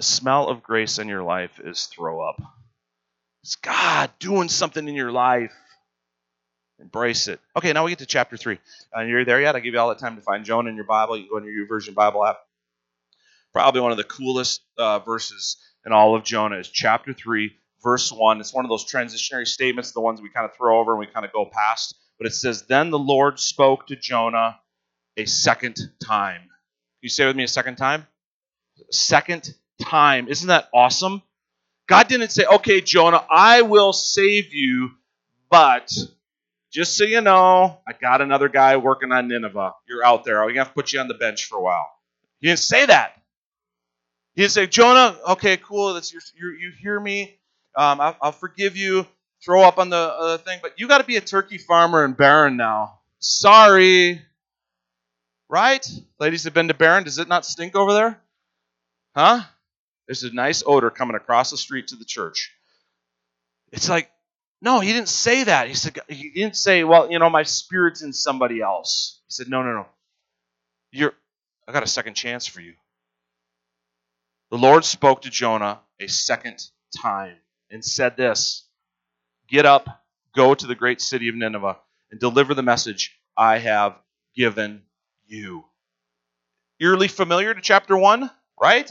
The 0.00 0.04
smell 0.04 0.48
of 0.48 0.62
grace 0.62 0.98
in 0.98 1.08
your 1.08 1.22
life 1.22 1.60
is 1.62 1.84
throw 1.84 2.26
up. 2.26 2.40
It's 3.42 3.56
God 3.56 4.10
doing 4.18 4.48
something 4.48 4.88
in 4.88 4.94
your 4.94 5.12
life. 5.12 5.52
Embrace 6.78 7.28
it. 7.28 7.38
Okay, 7.54 7.74
now 7.74 7.84
we 7.84 7.90
get 7.90 7.98
to 7.98 8.06
chapter 8.06 8.38
3. 8.38 8.58
Uh, 8.96 9.02
you're 9.02 9.26
there 9.26 9.42
yet? 9.42 9.56
I 9.56 9.60
give 9.60 9.74
you 9.74 9.78
all 9.78 9.90
that 9.90 9.98
time 9.98 10.16
to 10.16 10.22
find 10.22 10.42
Jonah 10.42 10.70
in 10.70 10.74
your 10.74 10.86
Bible. 10.86 11.18
You 11.18 11.28
go 11.28 11.36
into 11.36 11.50
your 11.50 11.66
YouVersion 11.66 11.94
Bible 11.94 12.24
app. 12.24 12.38
Probably 13.52 13.82
one 13.82 13.90
of 13.90 13.98
the 13.98 14.04
coolest 14.04 14.62
uh, 14.78 15.00
verses 15.00 15.58
in 15.84 15.92
all 15.92 16.16
of 16.16 16.24
Jonah 16.24 16.56
is 16.56 16.70
chapter 16.70 17.12
3, 17.12 17.52
verse 17.82 18.10
1. 18.10 18.40
It's 18.40 18.54
one 18.54 18.64
of 18.64 18.70
those 18.70 18.90
transitionary 18.90 19.46
statements, 19.46 19.92
the 19.92 20.00
ones 20.00 20.22
we 20.22 20.30
kind 20.30 20.46
of 20.46 20.56
throw 20.56 20.80
over 20.80 20.92
and 20.92 20.98
we 20.98 21.08
kind 21.08 21.26
of 21.26 21.32
go 21.34 21.44
past. 21.44 21.94
But 22.16 22.26
it 22.26 22.32
says, 22.32 22.62
Then 22.62 22.88
the 22.88 22.98
Lord 22.98 23.38
spoke 23.38 23.88
to 23.88 23.96
Jonah 23.96 24.60
a 25.18 25.26
second 25.26 25.76
time. 26.02 26.40
Can 26.40 27.02
you 27.02 27.10
say 27.10 27.26
with 27.26 27.36
me 27.36 27.44
a 27.44 27.48
second 27.48 27.76
time? 27.76 28.06
Second 28.90 29.52
time. 29.80 30.28
Isn't 30.28 30.48
that 30.48 30.68
awesome? 30.72 31.22
God 31.88 32.06
didn't 32.06 32.30
say, 32.30 32.44
okay, 32.44 32.80
Jonah, 32.80 33.24
I 33.30 33.62
will 33.62 33.92
save 33.92 34.52
you, 34.54 34.90
but 35.50 35.92
just 36.70 36.96
so 36.96 37.04
you 37.04 37.20
know, 37.20 37.80
I 37.86 37.92
got 38.00 38.20
another 38.20 38.48
guy 38.48 38.76
working 38.76 39.10
on 39.10 39.26
Nineveh. 39.26 39.72
You're 39.88 40.04
out 40.04 40.24
there. 40.24 40.44
We 40.46 40.56
have 40.56 40.68
to 40.68 40.74
put 40.74 40.92
you 40.92 41.00
on 41.00 41.08
the 41.08 41.14
bench 41.14 41.46
for 41.46 41.58
a 41.58 41.62
while. 41.62 41.88
He 42.40 42.46
didn't 42.46 42.60
say 42.60 42.86
that. 42.86 43.20
He 44.34 44.42
didn't 44.42 44.52
say, 44.52 44.66
Jonah, 44.68 45.16
okay, 45.30 45.56
cool. 45.56 45.94
That's 45.94 46.12
your, 46.12 46.22
you 46.36 46.56
you 46.58 46.72
hear 46.80 46.98
me. 47.00 47.38
Um, 47.76 48.00
I'll, 48.00 48.16
I'll, 48.22 48.32
forgive 48.32 48.76
you. 48.76 49.06
Throw 49.44 49.62
up 49.62 49.78
on 49.78 49.90
the 49.90 49.96
uh, 49.96 50.38
thing, 50.38 50.60
but 50.62 50.74
you 50.78 50.86
got 50.86 50.98
to 50.98 51.04
be 51.04 51.16
a 51.16 51.20
turkey 51.20 51.58
farmer 51.58 52.04
in 52.04 52.12
Barron 52.12 52.56
now. 52.56 53.00
Sorry. 53.18 54.20
Right? 55.48 55.86
Ladies 56.18 56.44
have 56.44 56.54
been 56.54 56.68
to 56.68 56.74
Barron. 56.74 57.04
Does 57.04 57.18
it 57.18 57.26
not 57.26 57.44
stink 57.44 57.74
over 57.74 57.92
there? 57.92 58.20
Huh? 59.16 59.40
There's 60.10 60.24
a 60.24 60.34
nice 60.34 60.64
odor 60.66 60.90
coming 60.90 61.14
across 61.14 61.52
the 61.52 61.56
street 61.56 61.86
to 61.88 61.94
the 61.94 62.04
church. 62.04 62.50
It's 63.70 63.88
like, 63.88 64.10
no, 64.60 64.80
he 64.80 64.92
didn't 64.92 65.08
say 65.08 65.44
that. 65.44 65.68
He 65.68 65.74
said 65.74 66.00
he 66.08 66.30
didn't 66.30 66.56
say, 66.56 66.82
well, 66.82 67.08
you 67.08 67.20
know, 67.20 67.30
my 67.30 67.44
spirit's 67.44 68.02
in 68.02 68.12
somebody 68.12 68.60
else. 68.60 69.20
He 69.28 69.34
said, 69.34 69.48
no, 69.48 69.62
no, 69.62 69.72
no. 69.72 69.86
You're 70.90 71.14
I 71.68 71.70
got 71.70 71.84
a 71.84 71.86
second 71.86 72.14
chance 72.14 72.44
for 72.44 72.60
you. 72.60 72.74
The 74.50 74.58
Lord 74.58 74.84
spoke 74.84 75.22
to 75.22 75.30
Jonah 75.30 75.78
a 76.00 76.08
second 76.08 76.60
time 77.00 77.36
and 77.70 77.84
said 77.84 78.16
this 78.16 78.66
Get 79.46 79.64
up, 79.64 80.02
go 80.34 80.56
to 80.56 80.66
the 80.66 80.74
great 80.74 81.00
city 81.00 81.28
of 81.28 81.36
Nineveh, 81.36 81.78
and 82.10 82.18
deliver 82.18 82.54
the 82.54 82.64
message 82.64 83.16
I 83.36 83.58
have 83.58 83.94
given 84.34 84.82
you. 85.28 85.66
Eerily 86.80 87.06
familiar 87.06 87.54
to 87.54 87.60
chapter 87.60 87.96
1, 87.96 88.28
right? 88.60 88.90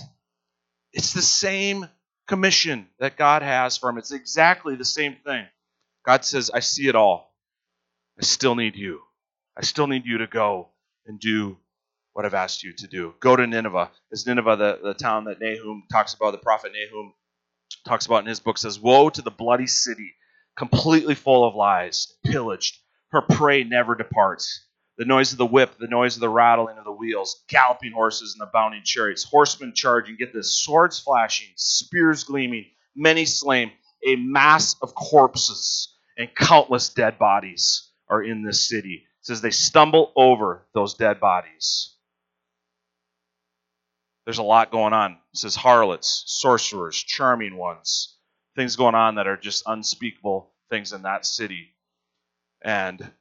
It's 0.93 1.13
the 1.13 1.21
same 1.21 1.87
commission 2.27 2.87
that 2.99 3.17
God 3.17 3.41
has 3.41 3.77
for 3.77 3.89
him. 3.89 3.97
It's 3.97 4.11
exactly 4.11 4.75
the 4.75 4.85
same 4.85 5.17
thing. 5.25 5.45
God 6.05 6.25
says, 6.25 6.49
I 6.53 6.59
see 6.59 6.87
it 6.87 6.95
all. 6.95 7.33
I 8.19 8.23
still 8.23 8.55
need 8.55 8.75
you. 8.75 9.01
I 9.57 9.63
still 9.63 9.87
need 9.87 10.05
you 10.05 10.19
to 10.19 10.27
go 10.27 10.69
and 11.05 11.19
do 11.19 11.57
what 12.13 12.25
I've 12.25 12.33
asked 12.33 12.63
you 12.63 12.73
to 12.73 12.87
do. 12.87 13.13
Go 13.19 13.35
to 13.35 13.45
Nineveh. 13.45 13.91
Is 14.11 14.25
Nineveh 14.25 14.55
the, 14.55 14.79
the 14.83 14.93
town 14.93 15.25
that 15.25 15.39
Nahum 15.39 15.83
talks 15.91 16.13
about, 16.13 16.31
the 16.31 16.37
prophet 16.37 16.71
Nahum 16.73 17.13
talks 17.85 18.05
about 18.05 18.23
in 18.23 18.27
his 18.27 18.39
book, 18.39 18.57
says, 18.57 18.79
Woe 18.79 19.09
to 19.09 19.21
the 19.21 19.31
bloody 19.31 19.67
city, 19.67 20.13
completely 20.57 21.15
full 21.15 21.47
of 21.47 21.55
lies, 21.55 22.13
pillaged. 22.25 22.77
Her 23.11 23.21
prey 23.21 23.63
never 23.63 23.95
departs 23.95 24.65
the 24.99 25.05
noise 25.05 25.31
of 25.31 25.37
the 25.37 25.45
whip, 25.45 25.77
the 25.79 25.87
noise 25.87 26.17
of 26.17 26.19
the 26.19 26.29
rattling 26.29 26.77
of 26.77 26.83
the 26.83 26.91
wheels, 26.91 27.41
galloping 27.47 27.93
horses 27.93 28.33
and 28.33 28.45
the 28.45 28.51
bounding 28.51 28.81
chariots, 28.83 29.23
horsemen 29.23 29.71
charging, 29.73 30.17
get 30.17 30.33
this, 30.33 30.53
swords 30.53 30.99
flashing, 30.99 31.47
spears 31.55 32.25
gleaming, 32.25 32.65
many 32.97 33.23
slain, 33.23 33.71
a 34.05 34.17
mass 34.17 34.75
of 34.81 34.93
corpses 34.93 35.95
and 36.17 36.35
countless 36.35 36.89
dead 36.89 37.17
bodies 37.17 37.89
are 38.09 38.21
in 38.21 38.43
this 38.43 38.67
city. 38.67 39.05
It 39.21 39.25
says 39.25 39.39
they 39.39 39.51
stumble 39.51 40.11
over 40.17 40.67
those 40.73 40.95
dead 40.95 41.21
bodies. 41.21 41.95
There's 44.25 44.37
a 44.37 44.43
lot 44.43 44.69
going 44.69 44.91
on. 44.91 45.13
It 45.13 45.37
says 45.37 45.55
harlots, 45.55 46.23
sorcerers, 46.27 46.97
charming 46.97 47.55
ones, 47.55 48.17
things 48.57 48.75
going 48.75 48.95
on 48.95 49.15
that 49.15 49.27
are 49.27 49.37
just 49.37 49.63
unspeakable 49.65 50.51
things 50.69 50.91
in 50.91 51.03
that 51.03 51.25
city. 51.25 51.69
And 52.61 53.13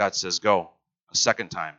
God 0.00 0.14
says, 0.14 0.38
Go 0.38 0.70
a 1.12 1.14
second 1.14 1.50
time. 1.50 1.74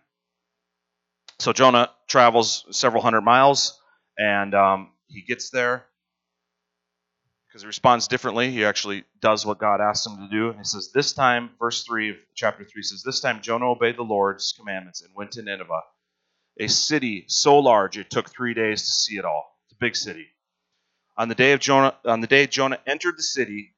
So 1.39 1.53
Jonah 1.53 1.89
travels 2.07 2.67
several 2.69 3.01
hundred 3.01 3.21
miles 3.21 3.81
and 4.15 4.53
um, 4.53 4.91
he 5.07 5.23
gets 5.23 5.49
there 5.49 5.87
because 7.47 7.63
he 7.63 7.67
responds 7.67 8.07
differently. 8.07 8.51
He 8.51 8.63
actually 8.63 9.05
does 9.21 9.43
what 9.43 9.57
God 9.57 9.81
asks 9.81 10.05
him 10.05 10.17
to 10.17 10.27
do. 10.29 10.55
He 10.55 10.63
says, 10.65 10.91
This 10.93 11.13
time, 11.13 11.49
verse 11.57 11.83
3 11.83 12.11
of 12.11 12.17
chapter 12.35 12.63
3 12.63 12.83
says, 12.83 13.01
This 13.01 13.21
time 13.21 13.41
Jonah 13.41 13.71
obeyed 13.71 13.97
the 13.97 14.03
Lord's 14.03 14.53
commandments 14.55 15.01
and 15.01 15.09
went 15.15 15.31
to 15.31 15.41
Nineveh, 15.41 15.81
a 16.59 16.67
city 16.67 17.25
so 17.27 17.57
large 17.57 17.97
it 17.97 18.11
took 18.11 18.29
three 18.29 18.53
days 18.53 18.83
to 18.83 18.91
see 18.91 19.15
it 19.15 19.25
all. 19.25 19.57
It's 19.65 19.73
a 19.73 19.83
big 19.83 19.95
city. 19.95 20.27
On 21.17 21.27
the 21.27 21.33
day 21.33 21.53
of 21.53 21.59
Jonah, 21.59 21.95
on 22.05 22.21
the 22.21 22.27
day 22.27 22.45
Jonah 22.45 22.77
entered 22.85 23.17
the 23.17 23.23
city, 23.23 23.73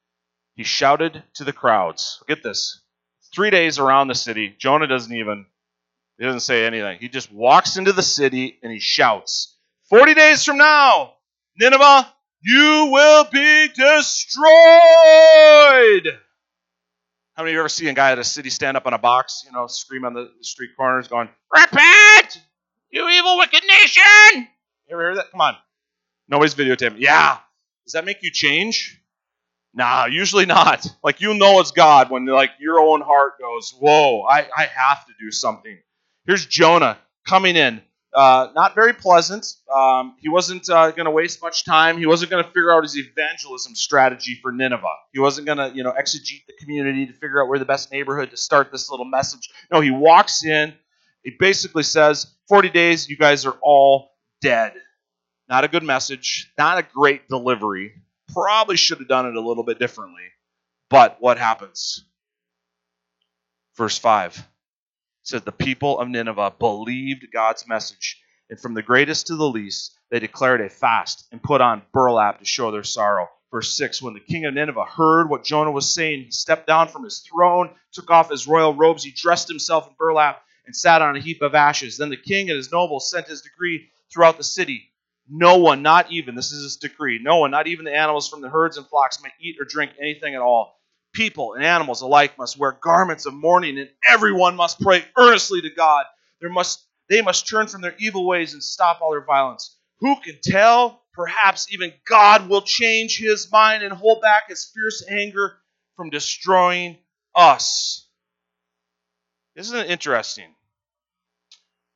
he 0.56 0.66
shouted 0.66 1.24
to 1.36 1.46
the 1.46 1.54
crowds. 1.54 2.22
Get 2.28 2.44
this 2.44 2.83
three 3.34 3.50
days 3.50 3.80
around 3.80 4.08
the 4.08 4.16
city. 4.16 4.56
Jonah 4.58 4.88
doesn't 4.88 5.13
even 5.13 5.46
he 6.18 6.25
doesn't 6.25 6.42
say 6.42 6.66
anything. 6.66 7.00
He 7.00 7.10
just 7.10 7.32
walks 7.32 7.78
into 7.78 7.92
the 7.92 8.04
city 8.04 8.60
and 8.62 8.72
he 8.72 8.80
shouts, 8.80 9.58
40 9.90 10.13
days 10.13 10.44
from 10.44 10.58
now, 10.58 11.13
Nineveh, 11.60 12.08
you 12.42 12.90
will 12.92 13.25
be 13.25 13.68
destroyed. 13.70 14.44
How 17.36 17.42
many 17.44 17.52
of 17.52 17.54
you 17.54 17.60
ever 17.60 17.70
see 17.70 17.88
a 17.88 17.94
guy 17.94 18.12
at 18.12 18.20
a 18.20 18.24
city 18.24 18.50
stand 18.50 18.78
up 18.78 18.86
on 18.86 18.94
a 18.94 19.00
box, 19.00 19.44
you 19.46 19.52
know, 19.52 19.66
scream 19.68 20.06
on 20.06 20.13
the 20.13 20.32
street 20.42 20.72
corners 20.78 21.08
going, 21.08 21.30
Repent, 21.54 22.40
you 22.92 23.10
evil 23.10 23.38
wicked 23.38 23.63
nation? 23.68 24.48
You 24.88 24.94
ever 24.94 25.02
hear 25.02 25.16
that? 25.16 25.32
Come 25.32 25.42
on. 25.42 25.56
Nobody's 26.28 26.54
videotaping. 26.54 26.98
Yeah. 27.00 27.38
Does 27.86 27.94
that 27.94 28.06
make 28.06 28.22
you 28.22 28.32
change? 28.32 29.02
Nah, 29.74 30.06
usually 30.06 30.46
not. 30.46 30.86
Like 31.03 31.22
you 31.22 31.34
know 31.34 31.60
it's 31.60 31.72
God 31.72 32.10
when 32.12 32.25
like 32.25 32.51
your 32.60 32.80
own 32.80 33.01
heart 33.01 33.39
goes, 33.39 33.74
"Whoa, 33.80 34.22
I, 34.22 34.48
I 34.56 34.65
have 34.65 35.06
to 35.08 35.13
do 35.20 35.32
something." 35.32 35.77
Here's 36.25 36.46
Jonah 36.46 36.98
coming 37.27 37.56
in, 37.56 37.82
uh, 38.13 38.50
not 38.56 38.75
very 38.75 38.94
pleasant. 38.94 39.46
Um, 39.74 40.15
he 40.20 40.30
wasn't 40.30 40.70
uh, 40.70 40.92
going 40.92 41.06
to 41.06 41.12
waste 41.12 41.42
much 41.42 41.65
time. 41.65 41.98
He 41.98 42.06
wasn't 42.06 42.30
going 42.32 42.44
to 42.44 42.50
figure 42.50 42.72
out 42.72 42.84
his 42.84 42.96
evangelism 42.96 43.75
strategy 43.75 44.38
for 44.42 44.51
Nineveh. 44.51 44.86
He 45.12 45.20
wasn't 45.20 45.48
going 45.48 45.58
to, 45.58 45.72
you 45.75 45.84
know, 45.84 45.92
exegete 45.92 46.46
the 46.48 46.53
community 46.60 47.08
to 47.08 47.13
figure 47.13 47.42
out 47.42 47.50
where 47.50 47.58
the 47.58 47.65
best 47.65 47.92
neighborhood 47.92 48.30
to 48.32 48.38
start 48.38 48.72
this 48.72 48.89
little 48.92 49.06
message. 49.06 49.50
No, 49.72 49.82
he 49.82 49.89
walks 49.92 50.46
in. 50.46 50.74
He 51.24 51.32
basically 51.39 51.84
says, 51.84 52.27
40 52.50 52.70
days, 52.70 53.10
you 53.10 53.18
guys 53.18 53.46
are 53.46 53.58
all 53.63 54.12
dead. 54.42 54.74
Not 55.50 55.63
a 55.63 55.68
good 55.68 55.84
message. 55.84 56.51
Not 56.58 56.77
a 56.77 56.84
great 56.84 57.27
delivery. 57.30 57.94
Probably 58.34 58.78
should 58.78 59.00
have 59.00 59.08
done 59.08 59.28
it 59.28 59.36
a 59.36 59.42
little 59.42 59.63
bit 59.63 59.80
differently. 59.80 60.24
But 60.90 61.18
what 61.20 61.38
happens? 61.38 62.04
Verse 63.75 63.98
5 63.98 64.48
says 65.24 65.42
the 65.42 65.52
people 65.52 66.00
of 66.00 66.10
Nineveh 66.10 66.54
believed 66.60 67.25
God's 67.32 67.68
message, 67.68 68.22
and 68.50 68.60
from 68.60 68.74
the 68.74 68.82
greatest 68.82 69.28
to 69.28 69.36
the 69.36 69.48
least, 69.48 69.98
they 70.12 70.20
declared 70.20 70.62
a 70.62 70.70
fast 70.70 71.25
and 71.32 71.42
put 71.42 71.62
on 71.62 71.82
burlap 71.94 72.40
to 72.40 72.46
show 72.46 72.72
their 72.72 72.84
sorrow. 72.84 73.30
Verse 73.52 73.75
6 73.78 74.02
When 74.02 74.13
the 74.13 74.20
king 74.20 74.46
of 74.46 74.54
Nineveh 74.54 74.86
heard 74.86 75.30
what 75.30 75.44
Jonah 75.44 75.72
was 75.72 75.94
saying, 75.94 76.24
he 76.25 76.32
stepped 76.32 76.68
down 76.68 76.88
from 76.90 77.04
his 77.04 77.20
throne, 77.20 77.70
took 77.92 78.12
off 78.12 78.30
his 78.30 78.48
royal 78.48 78.74
robes, 78.74 79.04
he 79.04 79.12
dressed 79.12 79.48
himself 79.48 79.88
in 79.88 79.94
burlap, 79.98 80.44
and 80.66 80.75
sat 80.75 81.02
on 81.02 81.16
a 81.16 81.22
heap 81.22 81.42
of 81.42 81.56
ashes. 81.56 81.98
Then 81.98 82.10
the 82.10 82.18
king 82.18 82.50
and 82.50 82.58
his 82.58 82.72
nobles 82.72 83.10
sent 83.10 83.28
his 83.28 83.42
decree 83.42 83.90
throughout 84.12 84.38
the 84.38 84.44
city. 84.44 84.92
No 85.30 85.58
one, 85.58 85.82
not 85.82 86.12
even, 86.12 86.36
this 86.36 86.51
is 86.51 86.63
his 86.63 86.77
decree, 86.77 87.20
no 87.22 87.38
one, 87.38 87.51
not 87.51 87.68
even 87.68 87.86
the 87.86 87.96
animals 87.96 88.30
from 88.30 88.42
the 88.42 88.50
herds 88.50 88.77
and 88.77 88.86
flocks, 88.88 89.22
may 89.24 89.30
eat 89.39 89.56
or 89.60 89.65
drink 89.65 89.92
anything 90.00 90.36
at 90.36 90.42
all 90.42 90.75
people 91.13 91.53
and 91.53 91.63
animals 91.63 92.01
alike 92.01 92.38
must 92.38 92.58
wear 92.58 92.77
garments 92.82 93.25
of 93.25 93.34
mourning, 93.34 93.77
and 93.77 93.89
everyone 94.08 94.56
must 94.56 94.82
pray 94.82 95.06
earnestly 95.18 95.62
to 95.62 95.70
God. 95.70 96.06
There 96.42 96.50
must, 96.50 96.86
they 97.08 97.22
must 97.22 97.48
turn 97.48 97.68
from 97.68 97.82
their 97.82 97.96
evil 98.00 98.25
ways 98.25 98.53
and 98.53 98.62
stop 98.63 99.00
all 99.01 99.12
their 99.12 99.24
violence. 99.24 99.77
Who 100.00 100.15
can 100.22 100.38
tell? 100.44 101.01
Perhaps 101.13 101.72
even 101.72 101.94
God 102.08 102.50
will 102.50 102.63
change 102.63 103.20
his 103.20 103.50
mind 103.51 103.84
and 103.84 103.94
hold 103.94 104.22
back 104.22 104.50
his 104.50 104.70
fierce 104.74 105.06
anger 105.08 105.58
from 105.96 106.10
destroying 106.10 106.98
us. 107.36 108.08
Isn't 109.56 109.77
it 109.77 109.92
interesting? 109.92 110.56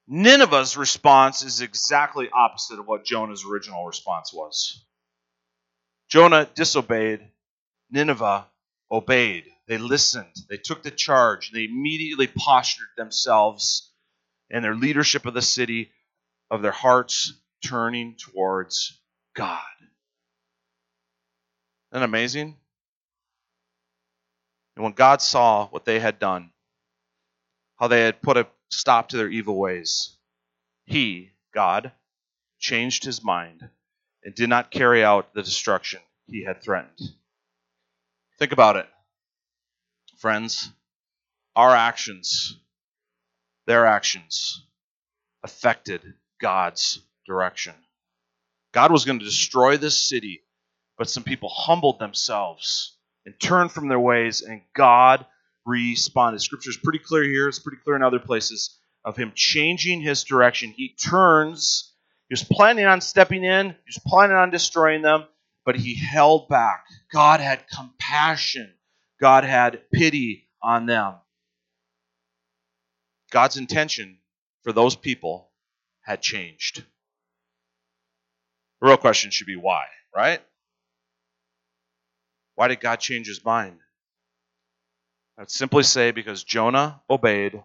Nineveh's 0.07 0.77
response 0.77 1.43
is 1.43 1.61
exactly 1.61 2.29
opposite 2.33 2.79
of 2.79 2.87
what 2.87 3.03
Jonah's 3.05 3.45
original 3.45 3.85
response 3.85 4.31
was. 4.33 4.85
Jonah 6.09 6.49
disobeyed. 6.55 7.21
Nineveh 7.91 8.45
obeyed. 8.89 9.45
They 9.67 9.77
listened. 9.77 10.33
They 10.49 10.57
took 10.57 10.81
the 10.81 10.91
charge. 10.91 11.51
They 11.51 11.65
immediately 11.65 12.27
postured 12.27 12.87
themselves 12.95 13.91
and 14.49 14.63
their 14.63 14.75
leadership 14.75 15.25
of 15.25 15.33
the 15.33 15.41
city 15.41 15.91
of 16.49 16.61
their 16.61 16.71
hearts 16.71 17.33
turning 17.65 18.15
towards 18.15 18.97
God. 19.35 19.59
Isn't 21.91 22.01
that 22.01 22.03
amazing? 22.03 22.55
And 24.75 24.83
when 24.83 24.93
God 24.93 25.21
saw 25.21 25.67
what 25.67 25.83
they 25.83 25.99
had 25.99 26.19
done, 26.19 26.51
how 27.77 27.87
they 27.87 28.01
had 28.01 28.21
put 28.21 28.37
a 28.37 28.47
stop 28.69 29.09
to 29.09 29.17
their 29.17 29.29
evil 29.29 29.57
ways, 29.57 30.15
He, 30.85 31.31
God, 31.53 31.91
changed 32.59 33.03
His 33.03 33.23
mind 33.23 33.69
and 34.23 34.35
did 34.35 34.49
not 34.49 34.71
carry 34.71 35.03
out 35.03 35.33
the 35.33 35.43
destruction 35.43 35.99
He 36.25 36.43
had 36.43 36.61
threatened. 36.61 36.99
Think 38.39 38.51
about 38.51 38.75
it. 38.75 38.87
Friends, 40.17 40.69
our 41.55 41.75
actions, 41.75 42.57
their 43.65 43.85
actions, 43.85 44.63
affected 45.43 46.13
God's 46.39 46.99
direction. 47.25 47.73
God 48.73 48.91
was 48.91 49.05
going 49.05 49.19
to 49.19 49.25
destroy 49.25 49.77
this 49.77 49.97
city, 49.97 50.43
but 50.97 51.09
some 51.09 51.23
people 51.23 51.49
humbled 51.49 51.99
themselves 51.99 52.95
and 53.25 53.39
turned 53.39 53.71
from 53.71 53.87
their 53.87 53.99
ways, 53.99 54.41
and 54.41 54.61
God 54.75 55.25
responded. 55.67 56.41
Scripture 56.41 56.69
is 56.69 56.77
pretty 56.77 56.99
clear 56.99 57.23
here, 57.23 57.47
it's 57.47 57.59
pretty 57.59 57.81
clear 57.83 57.95
in 57.95 58.03
other 58.03 58.19
places 58.19 58.79
of 59.03 59.17
him 59.17 59.31
changing 59.35 60.01
his 60.01 60.23
direction. 60.23 60.73
He 60.75 60.95
turns, 60.95 61.93
he 62.29 62.33
was 62.33 62.43
planning 62.43 62.85
on 62.85 63.01
stepping 63.01 63.43
in, 63.43 63.67
he 63.67 63.75
was 63.87 64.01
planning 64.05 64.35
on 64.37 64.49
destroying 64.49 65.01
them, 65.01 65.25
but 65.65 65.75
he 65.75 65.95
held 65.95 66.47
back. 66.49 66.85
God 67.11 67.39
had 67.41 67.65
compassion, 67.67 68.73
God 69.19 69.43
had 69.43 69.81
pity 69.91 70.47
on 70.63 70.85
them. 70.85 71.15
God's 73.31 73.57
intention 73.57 74.19
for 74.63 74.71
those 74.71 74.95
people 74.95 75.49
had 76.01 76.21
changed. 76.21 76.83
The 78.79 78.87
real 78.87 78.97
question 78.97 79.31
should 79.31 79.47
be 79.47 79.57
why, 79.57 79.85
right? 80.15 80.41
Why 82.55 82.69
did 82.69 82.79
God 82.79 82.97
change 82.97 83.27
his 83.27 83.43
mind? 83.43 83.79
I'd 85.37 85.51
simply 85.51 85.83
say 85.83 86.11
because 86.11 86.43
Jonah 86.43 87.01
obeyed 87.09 87.61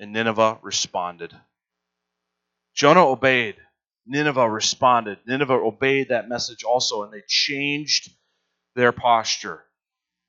and 0.00 0.12
Nineveh 0.12 0.58
responded. 0.62 1.34
Jonah 2.74 3.06
obeyed. 3.06 3.56
Nineveh 4.06 4.48
responded. 4.48 5.18
Nineveh 5.26 5.54
obeyed 5.54 6.10
that 6.10 6.28
message 6.28 6.64
also, 6.64 7.02
and 7.02 7.12
they 7.12 7.22
changed 7.26 8.10
their 8.74 8.92
posture. 8.92 9.64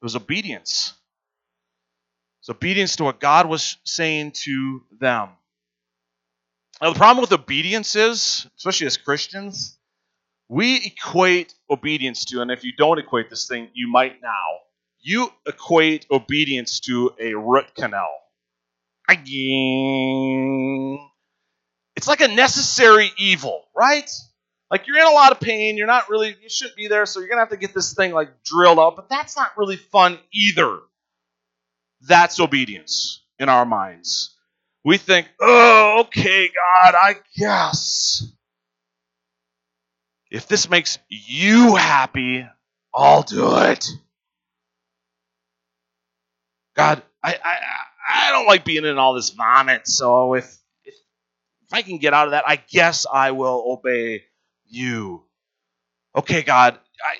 It 0.01 0.05
was 0.05 0.15
obedience. 0.15 0.93
It's 2.41 2.49
obedience 2.49 2.95
to 2.97 3.03
what 3.03 3.19
God 3.19 3.47
was 3.47 3.77
saying 3.83 4.31
to 4.43 4.83
them. 4.99 5.29
Now, 6.81 6.93
the 6.93 6.97
problem 6.97 7.21
with 7.21 7.31
obedience 7.31 7.95
is, 7.95 8.47
especially 8.57 8.87
as 8.87 8.97
Christians, 8.97 9.77
we 10.49 10.77
equate 10.77 11.53
obedience 11.69 12.25
to, 12.25 12.41
and 12.41 12.51
if 12.51 12.63
you 12.63 12.71
don't 12.77 12.99
equate 12.99 13.29
this 13.29 13.47
thing, 13.47 13.69
you 13.73 13.89
might 13.89 14.21
now. 14.21 14.59
You 15.09 15.31
equate 15.45 16.05
obedience 16.11 16.81
to 16.81 17.13
a 17.17 17.33
root 17.33 17.73
canal 17.75 18.09
it's 21.95 22.09
like 22.09 22.19
a 22.19 22.27
necessary 22.27 23.13
evil, 23.17 23.63
right? 23.73 24.11
Like 24.69 24.85
you're 24.85 24.97
in 24.97 25.07
a 25.07 25.11
lot 25.11 25.31
of 25.31 25.39
pain, 25.39 25.77
you're 25.77 25.87
not 25.87 26.09
really, 26.09 26.35
you 26.41 26.49
shouldn't 26.49 26.75
be 26.75 26.89
there, 26.89 27.05
so 27.05 27.21
you're 27.21 27.29
gonna 27.29 27.39
have 27.39 27.51
to 27.51 27.55
get 27.55 27.73
this 27.73 27.93
thing 27.93 28.11
like 28.11 28.43
drilled 28.43 28.79
out, 28.79 28.97
but 28.97 29.07
that's 29.07 29.37
not 29.37 29.57
really 29.57 29.77
fun 29.77 30.19
either. 30.33 30.79
That's 32.01 32.41
obedience 32.41 33.23
in 33.39 33.47
our 33.47 33.63
minds. 33.65 34.35
We 34.83 34.97
think, 34.97 35.29
oh, 35.39 36.01
okay, 36.01 36.49
God, 36.49 36.95
I 36.95 37.15
guess. 37.37 38.29
If 40.29 40.49
this 40.49 40.69
makes 40.69 40.99
you 41.07 41.77
happy, 41.77 42.45
I'll 42.93 43.23
do 43.23 43.55
it. 43.59 43.87
God, 46.77 47.01
I, 47.23 47.37
I, 47.43 47.57
I 48.09 48.31
don't 48.31 48.45
like 48.47 48.63
being 48.63 48.85
in 48.85 48.97
all 48.97 49.15
this 49.15 49.31
vomit, 49.31 49.87
so 49.87 50.35
if 50.35 50.45
if 50.85 51.73
I 51.73 51.81
can 51.81 51.97
get 51.97 52.13
out 52.13 52.27
of 52.27 52.31
that, 52.31 52.45
I 52.47 52.55
guess 52.55 53.05
I 53.11 53.31
will 53.31 53.63
obey 53.67 54.23
you. 54.67 55.23
Okay, 56.15 56.43
God, 56.43 56.79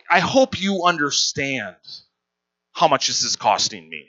I, 0.09 0.17
I 0.17 0.19
hope 0.19 0.61
you 0.61 0.83
understand 0.85 1.75
how 2.71 2.87
much 2.87 3.07
this 3.07 3.23
is 3.23 3.35
costing 3.35 3.89
me. 3.89 4.07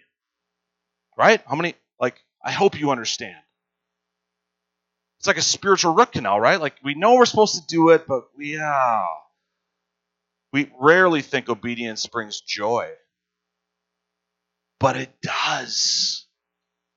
Right? 1.17 1.43
How 1.49 1.57
many, 1.57 1.75
like, 2.01 2.23
I 2.45 2.53
hope 2.53 2.79
you 2.79 2.91
understand. 2.93 3.37
It's 5.19 5.27
like 5.27 5.39
a 5.39 5.43
spiritual 5.43 5.95
root 5.95 6.13
canal, 6.13 6.39
right? 6.39 6.61
Like, 6.61 6.77
we 6.85 6.95
know 6.95 7.15
we're 7.15 7.27
supposed 7.27 7.57
to 7.57 7.67
do 7.67 7.89
it, 7.89 8.07
but 8.07 8.29
we, 8.37 8.55
yeah. 8.55 9.05
We 10.53 10.71
rarely 10.79 11.23
think 11.23 11.49
obedience 11.49 12.07
brings 12.07 12.41
joy. 12.41 12.93
But 14.81 14.97
it 14.97 15.11
does. 15.23 16.27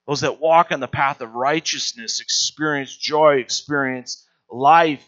Those 0.08 0.22
that 0.22 0.40
walk 0.40 0.72
on 0.72 0.80
the 0.80 0.88
path 0.88 1.22
of 1.22 1.34
righteousness 1.34 2.20
experience 2.20 2.96
joy, 2.96 3.38
experience 3.38 4.28
life. 4.50 5.08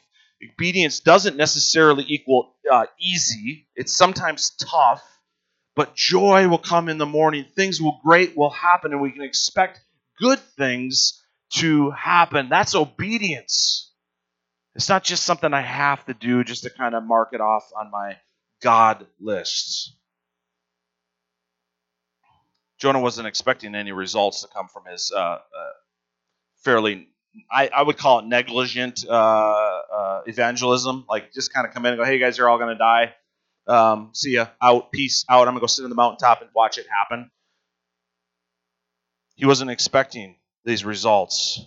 Obedience 0.54 1.00
doesn't 1.00 1.38
necessarily 1.38 2.06
equal 2.08 2.56
uh, 2.72 2.86
easy, 3.00 3.68
it's 3.76 3.96
sometimes 3.96 4.52
tough, 4.52 5.04
but 5.76 5.96
joy 5.96 6.48
will 6.48 6.58
come 6.58 6.90
in 6.90 6.98
the 6.98 7.06
morning. 7.06 7.46
Things 7.56 7.82
will 7.82 8.00
great 8.04 8.36
will 8.36 8.50
happen, 8.50 8.92
and 8.92 9.02
we 9.02 9.12
can 9.12 9.22
expect 9.22 9.80
good 10.20 10.40
things 10.58 11.22
to 11.56 11.92
happen. 11.92 12.50
That's 12.50 12.76
obedience. 12.76 13.92
It's 14.76 14.90
not 14.90 15.04
just 15.04 15.24
something 15.24 15.54
I 15.54 15.62
have 15.62 16.04
to 16.06 16.14
do 16.14 16.44
just 16.44 16.64
to 16.64 16.70
kind 16.70 16.96
of 16.96 17.04
mark 17.04 17.30
it 17.34 17.42
off 17.42 17.70
on 17.78 17.92
my 17.92 18.18
God 18.62 19.06
lists. 19.20 19.96
Jonah 22.84 23.00
wasn't 23.00 23.26
expecting 23.30 23.76
any 23.76 23.94
results 23.94 24.42
to 24.42 24.50
come 24.50 24.68
from 24.68 24.84
his 24.92 25.10
uh, 25.16 25.18
uh, 25.18 25.40
fairly, 26.66 27.08
I, 27.50 27.70
I, 27.74 27.82
would 27.82 27.96
call 27.96 28.20
it 28.20 28.26
negligent 28.26 29.06
uh, 29.08 29.14
uh 29.14 30.22
evangelism. 30.26 31.06
Like 31.08 31.32
just 31.32 31.54
kind 31.54 31.66
of 31.66 31.74
come 31.74 31.86
in 31.86 31.94
and 31.94 32.02
go, 32.02 32.04
hey 32.04 32.20
guys, 32.20 32.38
you're 32.38 32.50
all 32.50 32.58
going 32.58 32.76
to 32.76 32.78
die. 32.78 33.14
Um, 33.70 34.10
see 34.14 34.34
ya, 34.34 34.48
out, 34.62 34.92
peace, 34.92 35.24
out. 35.30 35.48
I'm 35.48 35.54
going 35.54 35.56
to 35.56 35.62
go 35.62 35.68
sit 35.68 35.84
on 35.84 35.92
the 35.92 35.96
mountaintop 35.96 36.42
and 36.42 36.50
watch 36.54 36.78
it 36.78 36.86
happen. 36.90 37.32
He 39.36 39.46
wasn't 39.46 39.72
expecting 39.72 40.36
these 40.66 40.84
results 40.84 41.66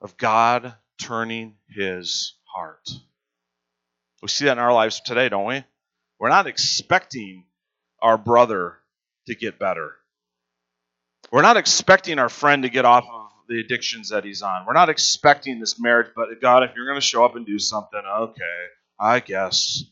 of 0.00 0.16
God 0.16 0.72
turning 1.00 1.56
his 1.68 2.36
heart. 2.44 2.88
We 4.22 4.28
see 4.28 4.44
that 4.44 4.52
in 4.52 4.58
our 4.60 4.72
lives 4.72 5.00
today, 5.00 5.28
don't 5.28 5.46
we? 5.46 5.64
We're 6.20 6.28
not 6.28 6.46
expecting 6.46 7.46
our 8.00 8.16
brother 8.16 8.78
to 9.26 9.34
get 9.34 9.58
better. 9.58 9.92
We're 11.32 11.42
not 11.42 11.56
expecting 11.56 12.18
our 12.18 12.28
friend 12.28 12.62
to 12.62 12.68
get 12.68 12.84
off 12.84 13.04
of 13.04 13.30
the 13.48 13.60
addictions 13.60 14.10
that 14.10 14.24
he's 14.24 14.42
on. 14.42 14.66
We're 14.66 14.74
not 14.74 14.88
expecting 14.88 15.58
this 15.60 15.80
marriage, 15.80 16.08
but 16.14 16.28
God, 16.40 16.62
if 16.62 16.70
you're 16.76 16.86
going 16.86 17.00
to 17.00 17.06
show 17.06 17.24
up 17.24 17.36
and 17.36 17.46
do 17.46 17.58
something, 17.58 18.00
okay, 18.06 18.64
I 18.98 19.20
guess. 19.20 19.84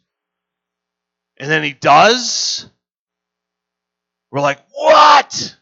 And 1.39 1.51
then 1.51 1.63
he 1.63 1.73
does. 1.73 2.69
We're 4.31 4.41
like, 4.41 4.59
what? 4.73 5.57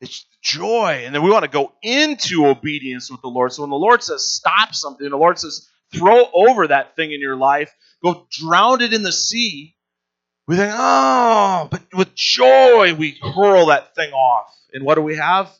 It's 0.00 0.24
joy. 0.40 1.02
And 1.04 1.14
then 1.14 1.22
we 1.22 1.30
want 1.30 1.44
to 1.44 1.50
go 1.50 1.72
into 1.82 2.46
obedience 2.46 3.10
with 3.10 3.20
the 3.22 3.28
Lord. 3.28 3.52
So 3.52 3.62
when 3.62 3.70
the 3.70 3.76
Lord 3.76 4.02
says 4.02 4.24
stop 4.24 4.74
something, 4.74 5.08
the 5.08 5.16
Lord 5.16 5.38
says 5.38 5.68
throw 5.94 6.28
over 6.32 6.66
that 6.66 6.96
thing 6.96 7.12
in 7.12 7.20
your 7.20 7.36
life, 7.36 7.72
go 8.02 8.26
drown 8.30 8.80
it 8.80 8.92
in 8.92 9.02
the 9.02 9.12
sea, 9.12 9.76
we 10.46 10.56
think, 10.56 10.72
oh, 10.76 11.68
but 11.70 11.82
with 11.92 12.14
joy 12.14 12.94
we 12.94 13.18
hurl 13.20 13.66
that 13.66 13.94
thing 13.94 14.12
off. 14.12 14.54
And 14.72 14.84
what 14.84 14.96
do 14.96 15.02
we 15.02 15.16
have? 15.16 15.50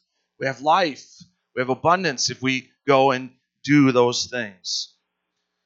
We 0.40 0.46
have 0.46 0.60
life. 0.60 1.06
We 1.54 1.60
have 1.60 1.68
abundance 1.68 2.30
if 2.30 2.42
we 2.42 2.70
go 2.86 3.10
and 3.10 3.30
do 3.64 3.92
those 3.92 4.26
things. 4.26 4.94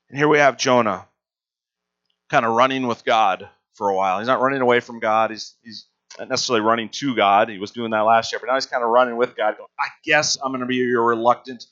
And 0.08 0.18
here 0.18 0.28
we 0.28 0.38
have 0.38 0.56
Jonah 0.56 1.06
kind 2.28 2.44
of 2.44 2.54
running 2.54 2.86
with 2.86 3.04
God 3.04 3.48
for 3.74 3.88
a 3.88 3.94
while. 3.94 4.18
He's 4.18 4.28
not 4.28 4.40
running 4.40 4.60
away 4.60 4.80
from 4.80 5.00
God. 5.00 5.30
He's, 5.30 5.54
he's 5.62 5.86
not 6.18 6.28
necessarily 6.28 6.64
running 6.64 6.88
to 6.90 7.14
God. 7.14 7.48
He 7.48 7.58
was 7.58 7.70
doing 7.70 7.90
that 7.92 8.00
last 8.00 8.32
year, 8.32 8.40
but 8.40 8.46
now 8.48 8.54
he's 8.54 8.66
kind 8.66 8.82
of 8.82 8.90
running 8.90 9.16
with 9.16 9.36
God. 9.36 9.56
Going, 9.56 9.68
I 9.78 9.88
guess 10.04 10.36
I'm 10.42 10.50
going 10.50 10.60
to 10.60 10.66
be 10.66 10.76
your 10.76 11.04
reluctant 11.04 11.66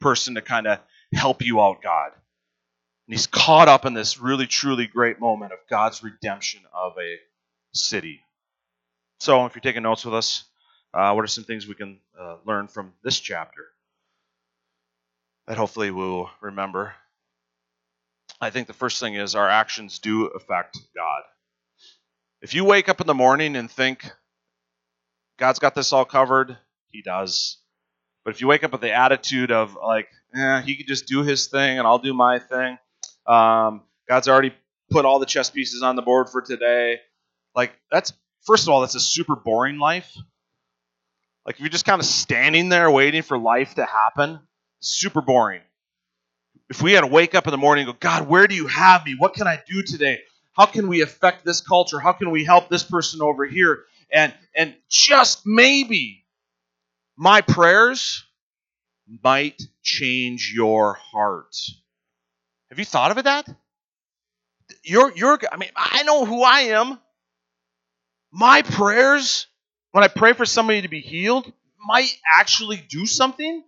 person 0.00 0.34
to 0.34 0.42
kind 0.42 0.66
of 0.66 0.78
help 1.12 1.42
you 1.42 1.60
out, 1.60 1.82
God. 1.82 2.10
And 3.06 3.14
he's 3.14 3.26
caught 3.26 3.68
up 3.68 3.84
in 3.84 3.94
this 3.94 4.18
really, 4.18 4.46
truly 4.46 4.86
great 4.86 5.20
moment 5.20 5.52
of 5.52 5.58
God's 5.68 6.02
redemption 6.02 6.62
of 6.72 6.92
a 6.98 7.18
city. 7.74 8.20
So, 9.20 9.44
if 9.46 9.54
you're 9.54 9.62
taking 9.62 9.82
notes 9.82 10.04
with 10.04 10.14
us, 10.14 10.44
uh, 10.94 11.12
what 11.12 11.24
are 11.24 11.28
some 11.28 11.44
things 11.44 11.66
we 11.66 11.74
can 11.74 11.98
uh, 12.18 12.36
learn 12.46 12.68
from 12.68 12.92
this 13.02 13.18
chapter 13.20 13.66
that 15.46 15.56
hopefully 15.58 15.90
we'll 15.90 16.30
remember? 16.40 16.94
I 18.40 18.50
think 18.50 18.66
the 18.66 18.72
first 18.72 19.00
thing 19.00 19.14
is 19.14 19.34
our 19.34 19.48
actions 19.48 19.98
do 19.98 20.26
affect 20.26 20.78
God. 20.94 21.22
If 22.42 22.54
you 22.54 22.64
wake 22.64 22.88
up 22.88 23.00
in 23.00 23.06
the 23.06 23.14
morning 23.14 23.56
and 23.56 23.70
think, 23.70 24.10
God's 25.38 25.58
got 25.58 25.74
this 25.74 25.92
all 25.92 26.04
covered, 26.04 26.56
He 26.88 27.02
does. 27.02 27.58
But 28.24 28.34
if 28.34 28.40
you 28.40 28.46
wake 28.46 28.64
up 28.64 28.72
with 28.72 28.80
the 28.80 28.92
attitude 28.92 29.50
of, 29.50 29.76
like, 29.76 30.08
eh, 30.34 30.60
He 30.62 30.76
could 30.76 30.86
just 30.86 31.06
do 31.06 31.22
His 31.22 31.46
thing 31.46 31.78
and 31.78 31.86
I'll 31.86 31.98
do 31.98 32.14
my 32.14 32.38
thing, 32.38 32.78
um, 33.26 33.82
God's 34.08 34.28
already 34.28 34.52
put 34.90 35.04
all 35.04 35.18
the 35.18 35.26
chess 35.26 35.50
pieces 35.50 35.82
on 35.82 35.96
the 35.96 36.02
board 36.02 36.28
for 36.28 36.42
today. 36.42 37.00
Like, 37.54 37.72
that's, 37.90 38.12
first 38.42 38.64
of 38.64 38.70
all, 38.70 38.80
that's 38.80 38.94
a 38.94 39.00
super 39.00 39.36
boring 39.36 39.78
life. 39.78 40.16
Like, 41.46 41.56
if 41.56 41.60
you're 41.60 41.68
just 41.68 41.84
kind 41.84 42.00
of 42.00 42.06
standing 42.06 42.68
there 42.68 42.90
waiting 42.90 43.22
for 43.22 43.38
life 43.38 43.74
to 43.74 43.84
happen, 43.84 44.40
super 44.80 45.20
boring. 45.20 45.60
If 46.70 46.82
we 46.82 46.92
had 46.92 47.02
to 47.02 47.06
wake 47.06 47.34
up 47.34 47.46
in 47.46 47.50
the 47.50 47.58
morning 47.58 47.86
and 47.86 47.94
go, 47.94 47.98
God, 47.98 48.28
where 48.28 48.46
do 48.46 48.54
you 48.54 48.66
have 48.66 49.04
me? 49.04 49.14
What 49.18 49.34
can 49.34 49.46
I 49.46 49.62
do 49.66 49.82
today? 49.82 50.20
How 50.54 50.66
can 50.66 50.88
we 50.88 51.02
affect 51.02 51.44
this 51.44 51.60
culture? 51.60 51.98
How 51.98 52.12
can 52.12 52.30
we 52.30 52.44
help 52.44 52.68
this 52.68 52.84
person 52.84 53.20
over 53.20 53.44
here? 53.44 53.84
And 54.12 54.32
and 54.54 54.74
just 54.88 55.44
maybe 55.44 56.24
my 57.16 57.40
prayers 57.40 58.24
might 59.22 59.60
change 59.82 60.52
your 60.54 60.94
heart. 60.94 61.56
Have 62.74 62.80
you 62.80 62.84
thought 62.84 63.12
of 63.12 63.18
it 63.18 63.26
that? 63.26 63.48
You're, 64.82 65.12
you're, 65.14 65.38
I 65.52 65.58
mean, 65.58 65.70
I 65.76 66.02
know 66.02 66.24
who 66.24 66.42
I 66.42 66.60
am. 66.70 66.98
My 68.32 68.62
prayers, 68.62 69.46
when 69.92 70.02
I 70.02 70.08
pray 70.08 70.32
for 70.32 70.44
somebody 70.44 70.82
to 70.82 70.88
be 70.88 70.98
healed, 70.98 71.52
might 71.86 72.10
actually 72.36 72.84
do 72.88 73.06
something. 73.06 73.62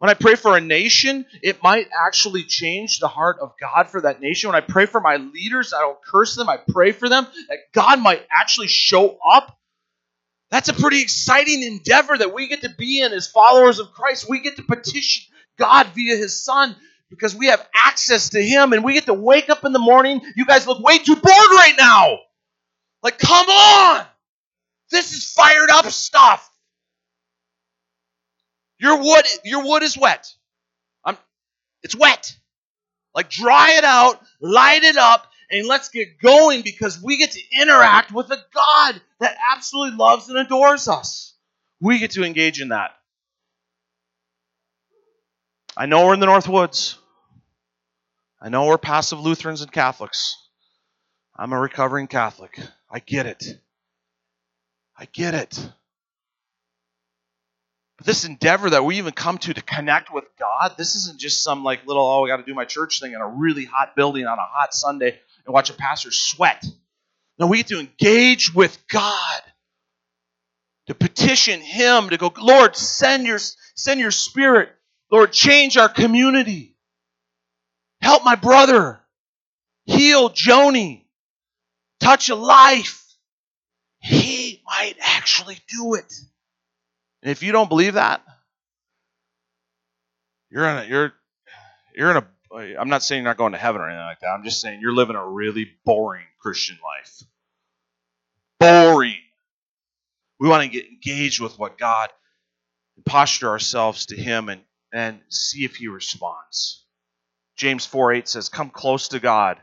When 0.00 0.10
I 0.10 0.12
pray 0.12 0.34
for 0.34 0.54
a 0.54 0.60
nation, 0.60 1.24
it 1.42 1.62
might 1.62 1.88
actually 1.98 2.42
change 2.42 2.98
the 2.98 3.08
heart 3.08 3.38
of 3.40 3.54
God 3.58 3.88
for 3.88 4.02
that 4.02 4.20
nation. 4.20 4.50
When 4.50 4.62
I 4.62 4.66
pray 4.66 4.84
for 4.84 5.00
my 5.00 5.16
leaders, 5.16 5.72
I 5.72 5.80
don't 5.80 6.04
curse 6.04 6.36
them, 6.36 6.50
I 6.50 6.58
pray 6.58 6.92
for 6.92 7.08
them, 7.08 7.26
that 7.48 7.72
God 7.72 8.00
might 8.00 8.26
actually 8.30 8.68
show 8.68 9.16
up. 9.26 9.58
That's 10.50 10.68
a 10.68 10.74
pretty 10.74 11.00
exciting 11.00 11.62
endeavor 11.62 12.18
that 12.18 12.34
we 12.34 12.48
get 12.48 12.60
to 12.64 12.68
be 12.68 13.00
in 13.00 13.14
as 13.14 13.28
followers 13.28 13.78
of 13.78 13.94
Christ. 13.94 14.28
We 14.28 14.40
get 14.40 14.56
to 14.56 14.62
petition 14.62 15.32
God 15.56 15.86
via 15.94 16.18
His 16.18 16.44
Son 16.44 16.76
because 17.12 17.36
we 17.36 17.48
have 17.48 17.64
access 17.74 18.30
to 18.30 18.42
Him 18.42 18.72
and 18.72 18.82
we 18.82 18.94
get 18.94 19.04
to 19.04 19.14
wake 19.14 19.50
up 19.50 19.66
in 19.66 19.72
the 19.72 19.78
morning. 19.78 20.22
You 20.34 20.46
guys 20.46 20.66
look 20.66 20.82
way 20.82 20.96
too 20.96 21.14
bored 21.14 21.24
right 21.26 21.74
now. 21.78 22.18
Like, 23.02 23.18
come 23.18 23.46
on! 23.48 24.06
This 24.90 25.12
is 25.12 25.30
fired 25.30 25.70
up 25.70 25.84
stuff. 25.86 26.50
Your 28.78 28.98
wood, 28.98 29.24
your 29.44 29.62
wood 29.64 29.82
is 29.82 29.96
wet. 29.96 30.32
I'm, 31.04 31.18
it's 31.82 31.94
wet. 31.94 32.34
Like, 33.14 33.28
dry 33.28 33.72
it 33.72 33.84
out, 33.84 34.20
light 34.40 34.82
it 34.82 34.96
up, 34.96 35.30
and 35.50 35.66
let's 35.66 35.90
get 35.90 36.18
going 36.18 36.62
because 36.62 37.00
we 37.02 37.18
get 37.18 37.32
to 37.32 37.40
interact 37.60 38.10
with 38.10 38.30
a 38.30 38.38
God 38.54 39.00
that 39.20 39.36
absolutely 39.54 39.98
loves 39.98 40.30
and 40.30 40.38
adores 40.38 40.88
us. 40.88 41.34
We 41.78 41.98
get 41.98 42.12
to 42.12 42.24
engage 42.24 42.60
in 42.60 42.68
that. 42.68 42.92
I 45.76 45.86
know 45.86 46.06
we're 46.06 46.14
in 46.14 46.20
the 46.20 46.26
North 46.26 46.48
Woods. 46.48 46.98
I 48.44 48.48
know 48.48 48.66
we're 48.66 48.76
passive 48.76 49.20
Lutherans 49.20 49.62
and 49.62 49.70
Catholics. 49.70 50.36
I'm 51.36 51.52
a 51.52 51.60
recovering 51.60 52.08
Catholic. 52.08 52.58
I 52.90 52.98
get 52.98 53.26
it. 53.26 53.44
I 54.98 55.04
get 55.12 55.34
it. 55.34 55.56
But 57.98 58.06
this 58.06 58.24
endeavor 58.24 58.70
that 58.70 58.84
we 58.84 58.98
even 58.98 59.12
come 59.12 59.38
to 59.38 59.54
to 59.54 59.62
connect 59.62 60.12
with 60.12 60.24
God, 60.40 60.74
this 60.76 60.96
isn't 60.96 61.20
just 61.20 61.44
some 61.44 61.62
like 61.62 61.86
little, 61.86 62.04
oh, 62.04 62.24
I 62.24 62.28
got 62.28 62.38
to 62.38 62.42
do 62.42 62.52
my 62.52 62.64
church 62.64 62.98
thing 62.98 63.12
in 63.12 63.20
a 63.20 63.28
really 63.28 63.64
hot 63.64 63.94
building 63.94 64.26
on 64.26 64.38
a 64.38 64.42
hot 64.42 64.74
Sunday 64.74 65.20
and 65.46 65.54
watch 65.54 65.70
a 65.70 65.74
pastor 65.74 66.10
sweat. 66.10 66.64
No, 67.38 67.46
we 67.46 67.58
get 67.58 67.68
to 67.68 67.78
engage 67.78 68.52
with 68.52 68.76
God, 68.88 69.40
to 70.88 70.96
petition 70.96 71.60
Him, 71.60 72.08
to 72.10 72.16
go, 72.16 72.32
Lord, 72.40 72.74
send 72.74 73.24
your, 73.24 73.38
send 73.76 74.00
your 74.00 74.10
spirit. 74.10 74.70
Lord, 75.12 75.30
change 75.30 75.76
our 75.76 75.88
community. 75.88 76.71
Help 78.02 78.24
my 78.24 78.34
brother. 78.34 79.00
Heal 79.84 80.30
Joni. 80.30 81.04
Touch 82.00 82.28
a 82.28 82.34
life. 82.34 83.04
He 84.00 84.60
might 84.66 84.94
actually 85.00 85.58
do 85.68 85.94
it. 85.94 86.12
And 87.22 87.30
if 87.30 87.42
you 87.42 87.52
don't 87.52 87.68
believe 87.68 87.94
that, 87.94 88.22
you're 90.50 90.68
in 90.68 90.78
a 90.78 90.84
you're 90.84 91.12
you're 91.94 92.10
in 92.10 92.16
a 92.16 92.26
I'm 92.78 92.88
not 92.88 93.02
saying 93.02 93.22
you're 93.22 93.30
not 93.30 93.38
going 93.38 93.52
to 93.52 93.58
heaven 93.58 93.80
or 93.80 93.88
anything 93.88 94.04
like 94.04 94.20
that. 94.20 94.28
I'm 94.28 94.44
just 94.44 94.60
saying 94.60 94.80
you're 94.80 94.92
living 94.92 95.16
a 95.16 95.26
really 95.26 95.70
boring 95.84 96.26
Christian 96.40 96.78
life. 96.84 97.22
Boring. 98.58 99.16
We 100.38 100.48
want 100.48 100.64
to 100.64 100.68
get 100.68 100.86
engaged 100.86 101.40
with 101.40 101.58
what 101.58 101.78
God 101.78 102.10
posture 103.06 103.48
ourselves 103.48 104.06
to 104.06 104.16
Him 104.16 104.48
and, 104.48 104.62
and 104.92 105.20
see 105.28 105.64
if 105.64 105.76
He 105.76 105.88
responds. 105.88 106.81
James 107.56 107.86
4 107.86 108.12
8 108.14 108.28
says, 108.28 108.48
Come 108.48 108.70
close 108.70 109.08
to 109.08 109.20
God, 109.20 109.58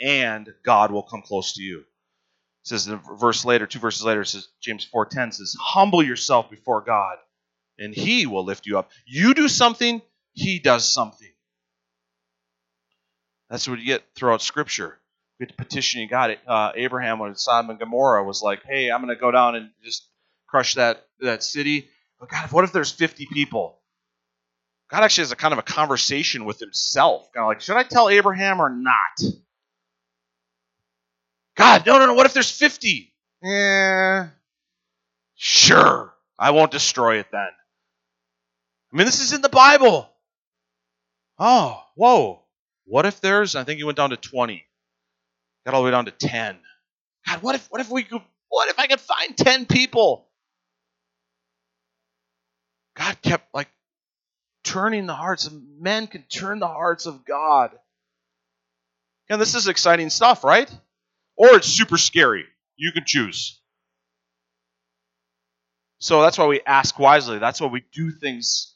and 0.00 0.52
God 0.64 0.90
will 0.90 1.02
come 1.02 1.22
close 1.22 1.54
to 1.54 1.62
you. 1.62 1.80
It 1.80 2.68
says 2.68 2.86
in 2.86 2.94
a 2.94 3.16
verse 3.16 3.44
later, 3.44 3.66
two 3.66 3.78
verses 3.78 4.04
later, 4.04 4.24
says 4.24 4.48
James 4.60 4.86
4:10 4.92 5.34
says, 5.34 5.56
Humble 5.60 6.02
yourself 6.02 6.50
before 6.50 6.80
God, 6.80 7.16
and 7.78 7.94
He 7.94 8.26
will 8.26 8.44
lift 8.44 8.66
you 8.66 8.78
up. 8.78 8.90
You 9.06 9.34
do 9.34 9.48
something, 9.48 10.00
He 10.32 10.58
does 10.58 10.88
something. 10.90 11.28
That's 13.50 13.68
what 13.68 13.78
you 13.78 13.84
get 13.84 14.02
throughout 14.16 14.40
Scripture. 14.42 14.98
You 15.38 15.46
get 15.46 15.56
to 15.56 15.64
petitioning 15.64 16.08
God. 16.08 16.38
Uh, 16.46 16.72
Abraham, 16.74 17.18
when 17.18 17.34
Sodom 17.36 17.70
and 17.70 17.78
Gomorrah 17.78 18.24
was 18.24 18.42
like, 18.42 18.62
"Hey, 18.64 18.90
I'm 18.90 19.02
going 19.02 19.14
to 19.14 19.20
go 19.20 19.30
down 19.30 19.56
and 19.56 19.70
just 19.82 20.08
crush 20.48 20.74
that 20.74 21.06
that 21.20 21.42
city." 21.42 21.90
But 22.18 22.30
God, 22.30 22.50
what 22.52 22.64
if 22.64 22.72
there's 22.72 22.92
50 22.92 23.26
people? 23.26 23.80
God 24.90 25.02
actually 25.02 25.22
has 25.22 25.32
a 25.32 25.36
kind 25.36 25.52
of 25.52 25.58
a 25.58 25.62
conversation 25.62 26.44
with 26.44 26.60
himself. 26.60 27.32
Kind 27.32 27.44
of 27.44 27.48
like, 27.48 27.60
should 27.60 27.76
I 27.76 27.82
tell 27.82 28.08
Abraham 28.08 28.60
or 28.60 28.70
not? 28.70 29.32
God, 31.56 31.86
no, 31.86 31.98
no, 31.98 32.06
no. 32.06 32.14
What 32.14 32.26
if 32.26 32.34
there's 32.34 32.50
50? 32.50 33.12
Yeah. 33.42 34.28
Sure. 35.36 36.12
I 36.38 36.50
won't 36.50 36.70
destroy 36.70 37.18
it 37.18 37.26
then. 37.32 37.48
I 38.92 38.96
mean, 38.96 39.06
this 39.06 39.20
is 39.20 39.32
in 39.32 39.40
the 39.40 39.48
Bible. 39.48 40.08
Oh, 41.38 41.82
whoa. 41.94 42.42
What 42.86 43.06
if 43.06 43.20
there's, 43.20 43.56
I 43.56 43.64
think 43.64 43.78
he 43.78 43.84
went 43.84 43.96
down 43.96 44.10
to 44.10 44.16
20. 44.16 44.64
Got 45.64 45.74
all 45.74 45.82
the 45.82 45.86
way 45.86 45.90
down 45.90 46.04
to 46.04 46.10
10. 46.10 46.56
God, 47.26 47.42
what 47.42 47.54
if, 47.54 47.66
what 47.70 47.80
if 47.80 47.90
we 47.90 48.02
could, 48.02 48.20
what 48.48 48.68
if 48.68 48.78
I 48.78 48.86
could 48.86 49.00
find 49.00 49.36
10 49.36 49.66
people? 49.66 50.28
God 52.96 53.20
kept 53.22 53.52
like 53.54 53.68
turning 54.64 55.06
the 55.06 55.14
hearts 55.14 55.46
of 55.46 55.52
men 55.78 56.06
can 56.06 56.22
turn 56.22 56.58
the 56.58 56.66
hearts 56.66 57.06
of 57.06 57.24
God. 57.24 57.70
And 59.28 59.40
this 59.40 59.54
is 59.54 59.68
exciting 59.68 60.10
stuff, 60.10 60.42
right? 60.42 60.70
Or 61.36 61.54
it's 61.54 61.68
super 61.68 61.98
scary. 61.98 62.44
You 62.76 62.92
can 62.92 63.04
choose. 63.04 63.60
So 65.98 66.20
that's 66.20 66.36
why 66.36 66.46
we 66.46 66.60
ask 66.66 66.98
wisely. 66.98 67.38
That's 67.38 67.60
why 67.60 67.68
we 67.68 67.84
do 67.92 68.10
things, 68.10 68.74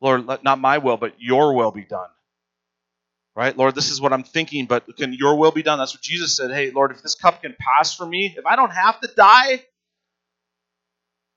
Lord, 0.00 0.26
let 0.26 0.44
not 0.44 0.60
my 0.60 0.78
will, 0.78 0.96
but 0.96 1.14
your 1.18 1.54
will 1.54 1.72
be 1.72 1.84
done. 1.84 2.08
Right? 3.34 3.56
Lord, 3.56 3.74
this 3.74 3.90
is 3.90 4.00
what 4.00 4.12
I'm 4.12 4.22
thinking, 4.22 4.66
but 4.66 4.84
can 4.96 5.12
your 5.12 5.36
will 5.36 5.50
be 5.50 5.62
done? 5.62 5.78
That's 5.78 5.94
what 5.94 6.02
Jesus 6.02 6.36
said. 6.36 6.50
Hey, 6.50 6.70
Lord, 6.70 6.90
if 6.92 7.02
this 7.02 7.14
cup 7.14 7.42
can 7.42 7.54
pass 7.58 7.94
for 7.94 8.06
me, 8.06 8.34
if 8.38 8.46
I 8.46 8.56
don't 8.56 8.72
have 8.72 9.00
to 9.00 9.08
die, 9.08 9.62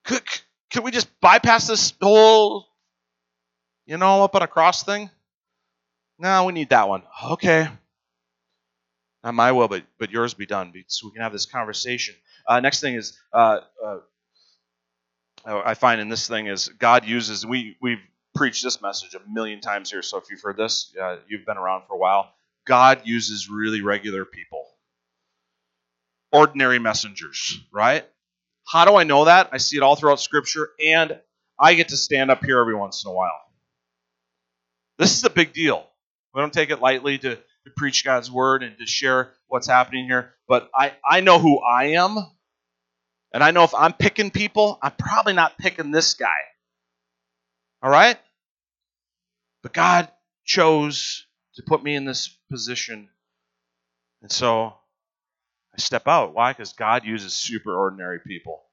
could, 0.05 0.21
could 0.71 0.83
we 0.83 0.91
just 0.91 1.09
bypass 1.19 1.67
this 1.67 1.93
whole, 2.01 2.67
you 3.89 3.97
know, 3.97 4.23
up 4.23 4.35
on 4.35 4.43
a 4.43 4.47
cross 4.47 4.83
thing? 4.83 5.09
No, 6.19 6.43
we 6.45 6.53
need 6.53 6.69
that 6.69 6.87
one. 6.87 7.01
Okay. 7.31 7.67
Not 9.23 9.33
my 9.33 9.51
will, 9.51 9.67
but, 9.67 9.83
but 9.97 10.11
yours 10.11 10.35
be 10.35 10.45
done, 10.45 10.71
so 10.85 11.07
we 11.07 11.13
can 11.13 11.23
have 11.23 11.31
this 11.31 11.47
conversation. 11.47 12.13
Uh, 12.47 12.59
next 12.59 12.81
thing 12.81 12.93
is, 12.93 13.17
uh, 13.33 13.61
uh, 13.83 13.97
I 15.43 15.73
find 15.73 15.99
in 15.99 16.07
this 16.07 16.27
thing 16.27 16.45
is 16.45 16.67
God 16.67 17.03
uses, 17.03 17.47
we, 17.47 17.77
we've 17.81 18.01
preached 18.35 18.63
this 18.63 18.79
message 18.79 19.15
a 19.15 19.21
million 19.27 19.59
times 19.59 19.89
here, 19.89 20.03
so 20.03 20.19
if 20.19 20.25
you've 20.29 20.41
heard 20.41 20.57
this, 20.57 20.95
you've 21.27 21.47
been 21.47 21.57
around 21.57 21.87
for 21.87 21.95
a 21.95 21.97
while. 21.97 22.31
God 22.67 23.01
uses 23.05 23.49
really 23.49 23.81
regular 23.81 24.23
people, 24.23 24.67
ordinary 26.31 26.77
messengers, 26.77 27.59
right? 27.73 28.05
How 28.67 28.85
do 28.85 28.95
I 28.95 29.03
know 29.03 29.25
that? 29.25 29.49
I 29.51 29.57
see 29.57 29.77
it 29.77 29.83
all 29.83 29.95
throughout 29.95 30.19
Scripture, 30.19 30.69
and 30.85 31.19
I 31.59 31.73
get 31.73 31.89
to 31.89 31.97
stand 31.97 32.29
up 32.29 32.45
here 32.45 32.59
every 32.59 32.75
once 32.75 33.03
in 33.03 33.09
a 33.09 33.13
while. 33.13 33.48
This 34.99 35.17
is 35.17 35.23
a 35.23 35.29
big 35.29 35.53
deal. 35.53 35.87
We 36.35 36.41
don't 36.41 36.53
take 36.53 36.69
it 36.69 36.81
lightly 36.81 37.17
to, 37.17 37.35
to 37.35 37.71
preach 37.77 38.03
God's 38.03 38.29
word 38.29 38.63
and 38.63 38.77
to 38.77 38.85
share 38.85 39.31
what's 39.47 39.67
happening 39.67 40.05
here, 40.05 40.33
but 40.47 40.69
I, 40.75 40.93
I 41.09 41.21
know 41.21 41.39
who 41.39 41.59
I 41.59 41.91
am, 41.91 42.17
and 43.33 43.41
I 43.41 43.51
know 43.51 43.63
if 43.63 43.73
I'm 43.73 43.93
picking 43.93 44.29
people, 44.29 44.77
I'm 44.83 44.91
probably 44.99 45.33
not 45.33 45.57
picking 45.57 45.91
this 45.91 46.13
guy. 46.15 46.27
All 47.81 47.89
right? 47.89 48.17
But 49.63 49.73
God 49.73 50.11
chose 50.43 51.25
to 51.55 51.63
put 51.63 51.81
me 51.81 51.95
in 51.95 52.03
this 52.03 52.37
position. 52.51 53.09
And 54.21 54.31
so 54.31 54.73
I 55.73 55.77
step 55.79 56.07
out. 56.07 56.33
Why? 56.33 56.51
Because 56.51 56.73
God 56.73 57.05
uses 57.05 57.33
super 57.33 57.73
ordinary 57.73 58.19
people. 58.19 58.63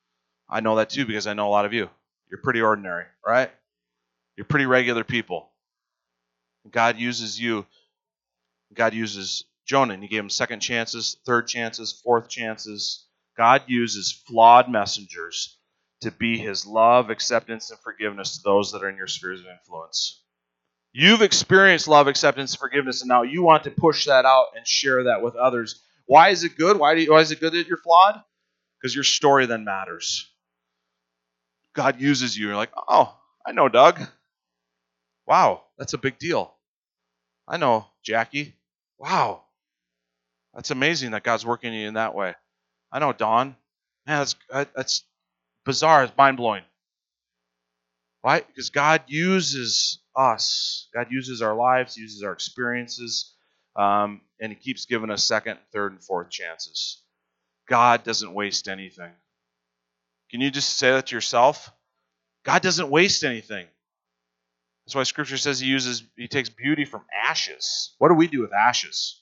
I 0.48 0.60
know 0.60 0.76
that 0.76 0.90
too 0.90 1.06
because 1.06 1.26
I 1.26 1.34
know 1.34 1.48
a 1.48 1.50
lot 1.50 1.66
of 1.66 1.72
you. 1.72 1.88
You're 2.28 2.40
pretty 2.42 2.62
ordinary, 2.62 3.04
right? 3.24 3.50
You're 4.36 4.46
pretty 4.46 4.66
regular 4.66 5.04
people. 5.04 5.50
God 6.70 6.98
uses 6.98 7.40
you. 7.40 7.66
God 8.74 8.94
uses 8.94 9.44
Jonah, 9.64 9.94
and 9.94 10.02
He 10.02 10.08
gave 10.08 10.20
him 10.20 10.30
second 10.30 10.60
chances, 10.60 11.16
third 11.24 11.46
chances, 11.46 11.92
fourth 12.04 12.28
chances. 12.28 13.06
God 13.36 13.62
uses 13.66 14.12
flawed 14.12 14.70
messengers 14.70 15.58
to 16.00 16.10
be 16.10 16.38
His 16.38 16.66
love, 16.66 17.10
acceptance, 17.10 17.70
and 17.70 17.78
forgiveness 17.80 18.36
to 18.36 18.42
those 18.44 18.72
that 18.72 18.82
are 18.82 18.88
in 18.88 18.96
your 18.96 19.06
spheres 19.06 19.40
of 19.40 19.46
influence. 19.46 20.22
You've 20.92 21.22
experienced 21.22 21.88
love, 21.88 22.06
acceptance, 22.08 22.52
and 22.52 22.60
forgiveness, 22.60 23.02
and 23.02 23.08
now 23.08 23.22
you 23.22 23.42
want 23.42 23.64
to 23.64 23.70
push 23.70 24.06
that 24.06 24.24
out 24.24 24.46
and 24.56 24.66
share 24.66 25.04
that 25.04 25.22
with 25.22 25.34
others 25.36 25.82
why 26.06 26.30
is 26.30 26.44
it 26.44 26.56
good? 26.56 26.78
Why, 26.78 26.94
you, 26.94 27.12
why 27.12 27.20
is 27.20 27.32
it 27.32 27.40
good 27.40 27.52
that 27.52 27.66
you're 27.66 27.76
flawed? 27.76 28.22
Because 28.80 28.94
your 28.94 29.04
story 29.04 29.46
then 29.46 29.64
matters. 29.64 30.30
God 31.74 32.00
uses 32.00 32.36
you. 32.38 32.46
You're 32.46 32.56
like, 32.56 32.72
oh, 32.88 33.14
I 33.44 33.52
know 33.52 33.68
Doug. 33.68 34.00
Wow, 35.26 35.64
that's 35.76 35.92
a 35.92 35.98
big 35.98 36.18
deal. 36.18 36.54
I 37.48 37.56
know 37.56 37.86
Jackie. 38.02 38.54
Wow, 38.98 39.42
that's 40.54 40.70
amazing 40.70 41.10
that 41.12 41.22
God's 41.22 41.46
working 41.46 41.72
you 41.72 41.86
in 41.88 41.94
that 41.94 42.14
way. 42.14 42.34
I 42.90 42.98
know 42.98 43.12
Don. 43.12 43.56
Man, 44.06 44.18
that's 44.18 44.36
that's 44.74 45.04
bizarre. 45.64 46.04
It's 46.04 46.16
mind 46.16 46.36
blowing. 46.38 46.62
Why? 48.22 48.40
Because 48.40 48.70
God 48.70 49.02
uses 49.06 50.00
us. 50.16 50.88
God 50.94 51.08
uses 51.10 51.42
our 51.42 51.54
lives, 51.54 51.96
uses 51.96 52.22
our 52.22 52.32
experiences, 52.32 53.34
um, 53.76 54.20
and 54.40 54.50
He 54.50 54.56
keeps 54.56 54.86
giving 54.86 55.10
us 55.10 55.22
second, 55.24 55.58
third, 55.72 55.92
and 55.92 56.02
fourth 56.02 56.30
chances. 56.30 57.02
God 57.68 58.02
doesn't 58.04 58.32
waste 58.32 58.68
anything. 58.68 59.12
Can 60.30 60.40
you 60.40 60.50
just 60.50 60.76
say 60.76 60.90
that 60.92 61.08
to 61.08 61.14
yourself? 61.14 61.70
God 62.44 62.62
doesn't 62.62 62.90
waste 62.90 63.24
anything. 63.24 63.66
That's 64.86 64.94
why 64.94 65.02
Scripture 65.02 65.36
says 65.36 65.58
He 65.58 65.66
uses, 65.66 66.04
He 66.16 66.28
takes 66.28 66.48
beauty 66.48 66.84
from 66.84 67.02
ashes. 67.12 67.94
What 67.98 68.08
do 68.08 68.14
we 68.14 68.28
do 68.28 68.40
with 68.40 68.52
ashes? 68.52 69.20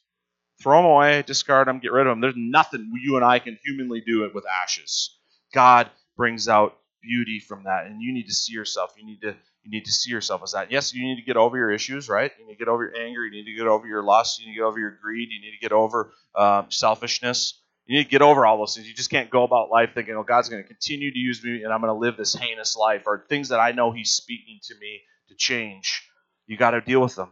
Throw 0.62 0.78
them 0.78 0.90
away, 0.90 1.22
discard 1.22 1.68
them, 1.68 1.80
get 1.80 1.92
rid 1.92 2.06
of 2.06 2.12
them. 2.12 2.20
There's 2.20 2.34
nothing 2.36 2.92
you 3.02 3.16
and 3.16 3.24
I 3.24 3.38
can 3.38 3.58
humanly 3.64 4.00
do 4.00 4.24
it 4.24 4.34
with 4.34 4.44
ashes. 4.46 5.16
God 5.52 5.90
brings 6.16 6.48
out 6.48 6.78
beauty 7.02 7.40
from 7.40 7.64
that, 7.64 7.86
and 7.86 8.00
you 8.00 8.12
need 8.12 8.26
to 8.26 8.34
see 8.34 8.52
yourself. 8.52 8.94
You 8.96 9.06
need 9.06 9.20
to 9.22 9.34
you 9.62 9.70
need 9.70 9.86
to 9.86 9.92
see 9.92 10.10
yourself 10.10 10.42
as 10.42 10.52
that. 10.52 10.70
Yes, 10.70 10.92
you 10.92 11.02
need 11.02 11.16
to 11.16 11.22
get 11.22 11.38
over 11.38 11.56
your 11.56 11.70
issues, 11.70 12.08
right? 12.10 12.30
You 12.38 12.46
need 12.46 12.52
to 12.52 12.58
get 12.58 12.68
over 12.68 12.84
your 12.84 12.96
anger. 12.96 13.24
You 13.24 13.30
need 13.30 13.50
to 13.50 13.56
get 13.56 13.66
over 13.66 13.86
your 13.86 14.02
lust. 14.02 14.38
You 14.38 14.46
need 14.46 14.52
to 14.52 14.58
get 14.58 14.64
over 14.64 14.78
your 14.78 14.98
greed. 15.02 15.30
You 15.30 15.40
need 15.40 15.52
to 15.52 15.60
get 15.60 15.72
over 15.72 16.12
um, 16.34 16.66
selfishness. 16.70 17.58
You 17.86 17.96
need 17.96 18.04
to 18.04 18.10
get 18.10 18.20
over 18.20 18.44
all 18.44 18.58
those 18.58 18.74
things. 18.74 18.86
You 18.86 18.94
just 18.94 19.10
can't 19.10 19.30
go 19.30 19.42
about 19.42 19.70
life 19.70 19.90
thinking, 19.94 20.16
oh, 20.16 20.22
God's 20.22 20.50
going 20.50 20.62
to 20.62 20.68
continue 20.68 21.10
to 21.10 21.18
use 21.18 21.42
me 21.42 21.62
and 21.62 21.72
I'm 21.72 21.80
going 21.80 21.92
to 21.92 21.98
live 21.98 22.16
this 22.18 22.34
heinous 22.34 22.76
life 22.76 23.04
or 23.06 23.24
things 23.28 23.48
that 23.48 23.60
I 23.60 23.72
know 23.72 23.90
He's 23.90 24.10
speaking 24.10 24.58
to 24.64 24.74
me 24.78 25.00
to 25.28 25.34
change. 25.34 26.08
You 26.46 26.56
got 26.56 26.72
to 26.72 26.80
deal 26.80 27.00
with 27.00 27.16
them. 27.16 27.30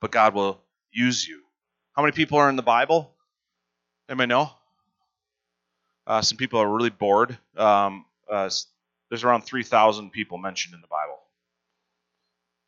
But 0.00 0.10
God 0.10 0.34
will 0.34 0.60
use 0.90 1.26
you. 1.26 1.42
How 1.94 2.02
many 2.02 2.12
people 2.12 2.38
are 2.38 2.48
in 2.48 2.56
the 2.56 2.62
Bible? 2.62 3.12
Anybody 4.08 4.28
know? 4.28 4.50
Uh, 6.06 6.22
some 6.22 6.38
people 6.38 6.60
are 6.60 6.68
really 6.68 6.90
bored. 6.90 7.36
Um, 7.56 8.04
uh, 8.30 8.48
there's 9.08 9.24
around 9.24 9.42
3,000 9.42 10.10
people 10.10 10.38
mentioned 10.38 10.74
in 10.74 10.80
the 10.80 10.86
Bible. 10.86 11.18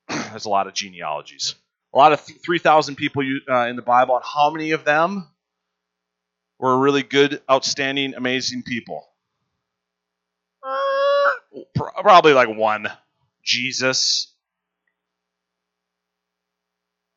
There's 0.31 0.45
a 0.45 0.51
lot 0.51 0.67
of 0.67 0.75
genealogies. 0.75 1.55
A 1.95 1.99
lot 1.99 2.12
of 2.12 2.21
3,000 2.21 2.97
people 2.97 3.23
uh, 3.49 3.67
in 3.67 3.77
the 3.77 3.83
Bible, 3.83 4.17
and 4.17 4.25
how 4.25 4.51
many 4.51 4.73
of 4.73 4.85
them 4.85 5.29
were 6.59 6.79
really 6.79 7.03
good, 7.03 7.41
outstanding, 7.51 8.15
amazing 8.15 8.62
people? 8.62 9.09
Uh, 10.62 11.61
probably 11.75 12.33
like 12.33 12.49
one. 12.49 12.88
Jesus. 13.42 14.35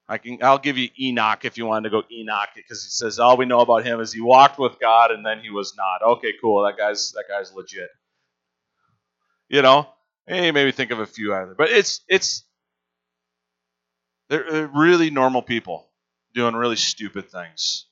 I 0.07 0.17
can. 0.19 0.37
I'll 0.43 0.59
give 0.59 0.77
you 0.77 0.89
Enoch 0.99 1.45
if 1.45 1.57
you 1.57 1.65
wanted 1.65 1.89
to 1.89 2.01
go 2.01 2.03
Enoch 2.11 2.49
because 2.55 2.83
he 2.83 2.89
says 2.89 3.19
all 3.19 3.37
we 3.37 3.45
know 3.45 3.61
about 3.61 3.85
him 3.85 3.99
is 3.99 4.13
he 4.13 4.21
walked 4.21 4.59
with 4.59 4.79
God 4.79 5.11
and 5.11 5.25
then 5.25 5.39
he 5.39 5.49
was 5.49 5.75
not. 5.75 6.01
Okay, 6.03 6.33
cool. 6.39 6.63
That 6.63 6.77
guy's 6.77 7.11
that 7.13 7.25
guy's 7.27 7.53
legit. 7.53 7.89
You 9.49 9.61
know, 9.61 9.87
hey, 10.27 10.51
maybe 10.51 10.71
think 10.71 10.91
of 10.91 10.99
a 10.99 11.05
few 11.05 11.33
either. 11.33 11.55
But 11.57 11.69
it's 11.69 12.01
it's 12.07 12.43
they're 14.29 14.67
really 14.73 15.09
normal 15.09 15.41
people 15.41 15.87
doing 16.33 16.55
really 16.55 16.75
stupid 16.75 17.29
things, 17.31 17.85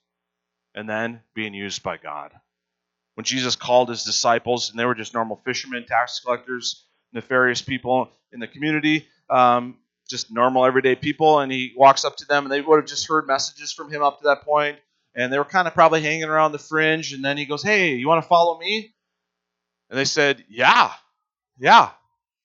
and 0.76 0.88
then 0.88 1.22
being 1.34 1.54
used 1.54 1.82
by 1.82 1.98
God. 1.98 2.32
When 3.16 3.24
Jesus 3.24 3.56
called 3.56 3.90
his 3.90 4.04
disciples, 4.04 4.70
and 4.70 4.80
they 4.80 4.86
were 4.86 4.96
just 4.96 5.14
normal 5.14 5.42
fishermen, 5.46 5.86
tax 5.88 6.20
collectors, 6.20 6.86
nefarious 7.14 7.62
people 7.62 8.10
in 8.32 8.40
the 8.40 8.48
community, 8.48 9.08
um, 9.30 9.78
just 10.10 10.32
normal 10.32 10.66
everyday 10.66 10.96
people, 10.96 11.40
and 11.40 11.52
he 11.52 11.74
walks 11.78 12.06
up 12.06 12.18
to 12.18 12.26
them, 12.26 12.46
and 12.46 12.52
they 12.52 12.62
would 12.62 12.78
have 12.78 12.88
just 12.88 13.08
heard 13.08 13.28
messages 13.28 13.72
from 13.72 13.92
him 13.92 14.04
up 14.04 14.20
to 14.20 14.26
that 14.26 14.44
point, 14.44 14.78
and 15.16 15.32
they 15.32 15.38
were 15.38 15.46
kind 15.46 15.68
of 15.68 15.74
probably 15.74 16.02
hanging 16.02 16.26
around 16.26 16.52
the 16.52 16.60
fringe, 16.60 17.14
and 17.14 17.24
then 17.24 17.38
he 17.38 17.46
goes, 17.46 17.64
"Hey, 17.64 17.96
you 17.96 18.08
want 18.08 18.22
to 18.24 18.28
follow 18.28 18.58
me?" 18.60 18.94
And 19.90 20.00
they 20.00 20.06
said, 20.06 20.44
"Yeah." 20.50 20.92
Yeah, 21.60 21.92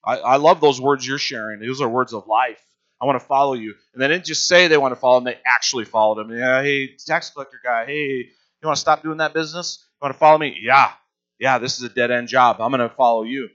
I, 0.05 0.19
I 0.19 0.37
love 0.37 0.61
those 0.61 0.81
words 0.81 1.07
you're 1.07 1.19
sharing. 1.19 1.61
Those 1.61 1.81
are 1.81 1.89
words 1.89 2.13
of 2.13 2.27
life. 2.27 2.63
I 3.01 3.07
want 3.07 3.21
to 3.21 3.27
follow 3.27 3.55
you. 3.55 3.75
And 3.93 4.03
they 4.03 4.09
didn't 4.09 4.27
just 4.27 4.47
say 4.47 4.69
they 4.69 4.77
want 4.77 4.93
to 4.93 5.01
follow 5.01 5.19
him, 5.19 5.25
they 5.25 5.39
actually 5.47 5.85
followed 5.85 6.21
him. 6.21 6.37
Yeah, 6.37 6.63
hey, 6.63 6.97
tax 7.07 7.31
collector 7.31 7.61
guy, 7.63 7.87
hey, 7.87 7.97
you 8.03 8.67
want 8.67 8.77
to 8.77 8.81
stop 8.81 9.03
doing 9.03 9.19
that 9.19 9.35
business? 9.35 9.87
You 9.95 10.07
want 10.07 10.15
to 10.15 10.19
follow 10.19 10.39
me? 10.39 10.59
Yeah, 10.61 10.91
yeah, 11.39 11.59
this 11.59 11.79
is 11.79 11.85
a 11.85 11.89
dead 11.89 12.11
end 12.11 12.29
job. 12.29 12.61
I'm 12.61 12.71
going 12.71 12.87
to 12.87 12.95
follow 12.95 13.23
you. 13.23 13.49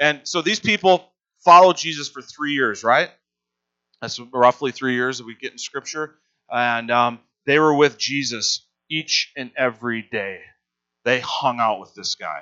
And 0.00 0.22
so 0.24 0.42
these 0.42 0.58
people 0.58 1.12
followed 1.44 1.76
Jesus 1.76 2.08
for 2.08 2.22
three 2.22 2.52
years, 2.54 2.82
right? 2.82 3.10
That's 4.00 4.18
roughly 4.32 4.72
three 4.72 4.94
years 4.94 5.18
that 5.18 5.26
we 5.26 5.34
get 5.34 5.52
in 5.52 5.58
Scripture. 5.58 6.16
And 6.50 6.90
um, 6.90 7.20
they 7.46 7.58
were 7.58 7.74
with 7.74 7.98
Jesus 7.98 8.66
each 8.90 9.32
and 9.36 9.50
every 9.56 10.02
day. 10.02 10.40
They 11.04 11.20
hung 11.20 11.60
out 11.60 11.80
with 11.80 11.94
this 11.94 12.14
guy. 12.14 12.40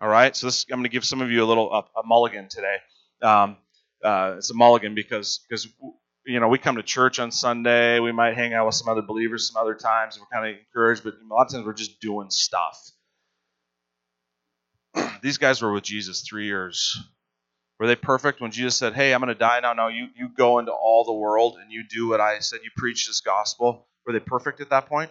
All 0.00 0.08
right, 0.08 0.34
so 0.34 0.46
this, 0.46 0.64
I'm 0.70 0.78
going 0.78 0.84
to 0.84 0.88
give 0.88 1.04
some 1.04 1.20
of 1.20 1.30
you 1.30 1.44
a 1.44 1.46
little 1.46 1.72
a, 1.72 1.80
a 2.00 2.06
mulligan 2.06 2.48
today. 2.48 2.76
Um, 3.22 3.58
uh, 4.02 4.36
it's 4.38 4.50
a 4.50 4.54
mulligan 4.54 4.94
because 4.94 5.40
because 5.46 5.68
you 6.24 6.40
know 6.40 6.48
we 6.48 6.56
come 6.56 6.76
to 6.76 6.82
church 6.82 7.18
on 7.18 7.30
Sunday, 7.30 8.00
we 8.00 8.10
might 8.10 8.34
hang 8.34 8.54
out 8.54 8.64
with 8.64 8.76
some 8.76 8.88
other 8.88 9.02
believers 9.02 9.50
some 9.52 9.60
other 9.60 9.74
times, 9.74 10.18
we're 10.18 10.26
kind 10.32 10.50
of 10.50 10.58
encouraged, 10.58 11.04
but 11.04 11.14
a 11.14 11.34
lot 11.34 11.46
of 11.46 11.52
times 11.52 11.66
we're 11.66 11.74
just 11.74 12.00
doing 12.00 12.30
stuff. 12.30 12.92
These 15.22 15.38
guys 15.38 15.62
were 15.62 15.72
with 15.72 15.84
Jesus 15.84 16.22
three 16.22 16.46
years, 16.46 16.98
Were 17.78 17.86
they 17.86 17.96
perfect 17.96 18.40
when 18.40 18.50
Jesus 18.50 18.76
said, 18.76 18.94
Hey, 18.94 19.12
I'm 19.14 19.20
going 19.20 19.28
to 19.28 19.34
die 19.34 19.60
now? 19.60 19.72
No, 19.72 19.88
you, 19.88 20.08
you 20.16 20.28
go 20.28 20.58
into 20.58 20.72
all 20.72 21.04
the 21.04 21.12
world 21.12 21.58
and 21.60 21.72
you 21.72 21.84
do 21.88 22.08
what 22.08 22.20
I 22.20 22.38
said. 22.40 22.60
You 22.62 22.70
preach 22.76 23.06
this 23.06 23.20
gospel. 23.20 23.86
Were 24.06 24.12
they 24.12 24.20
perfect 24.20 24.60
at 24.60 24.70
that 24.70 24.86
point? 24.86 25.10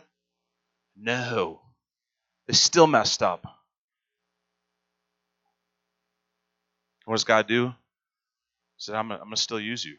No. 0.97 1.61
They 2.47 2.53
still 2.53 2.87
messed 2.87 3.23
up. 3.23 3.45
What 7.05 7.15
does 7.15 7.23
God 7.23 7.47
do? 7.47 7.67
He 7.67 7.73
said, 8.77 8.95
I'm, 8.95 9.09
going 9.09 9.19
to 9.29 9.37
still 9.37 9.59
use 9.59 9.83
you. 9.83 9.97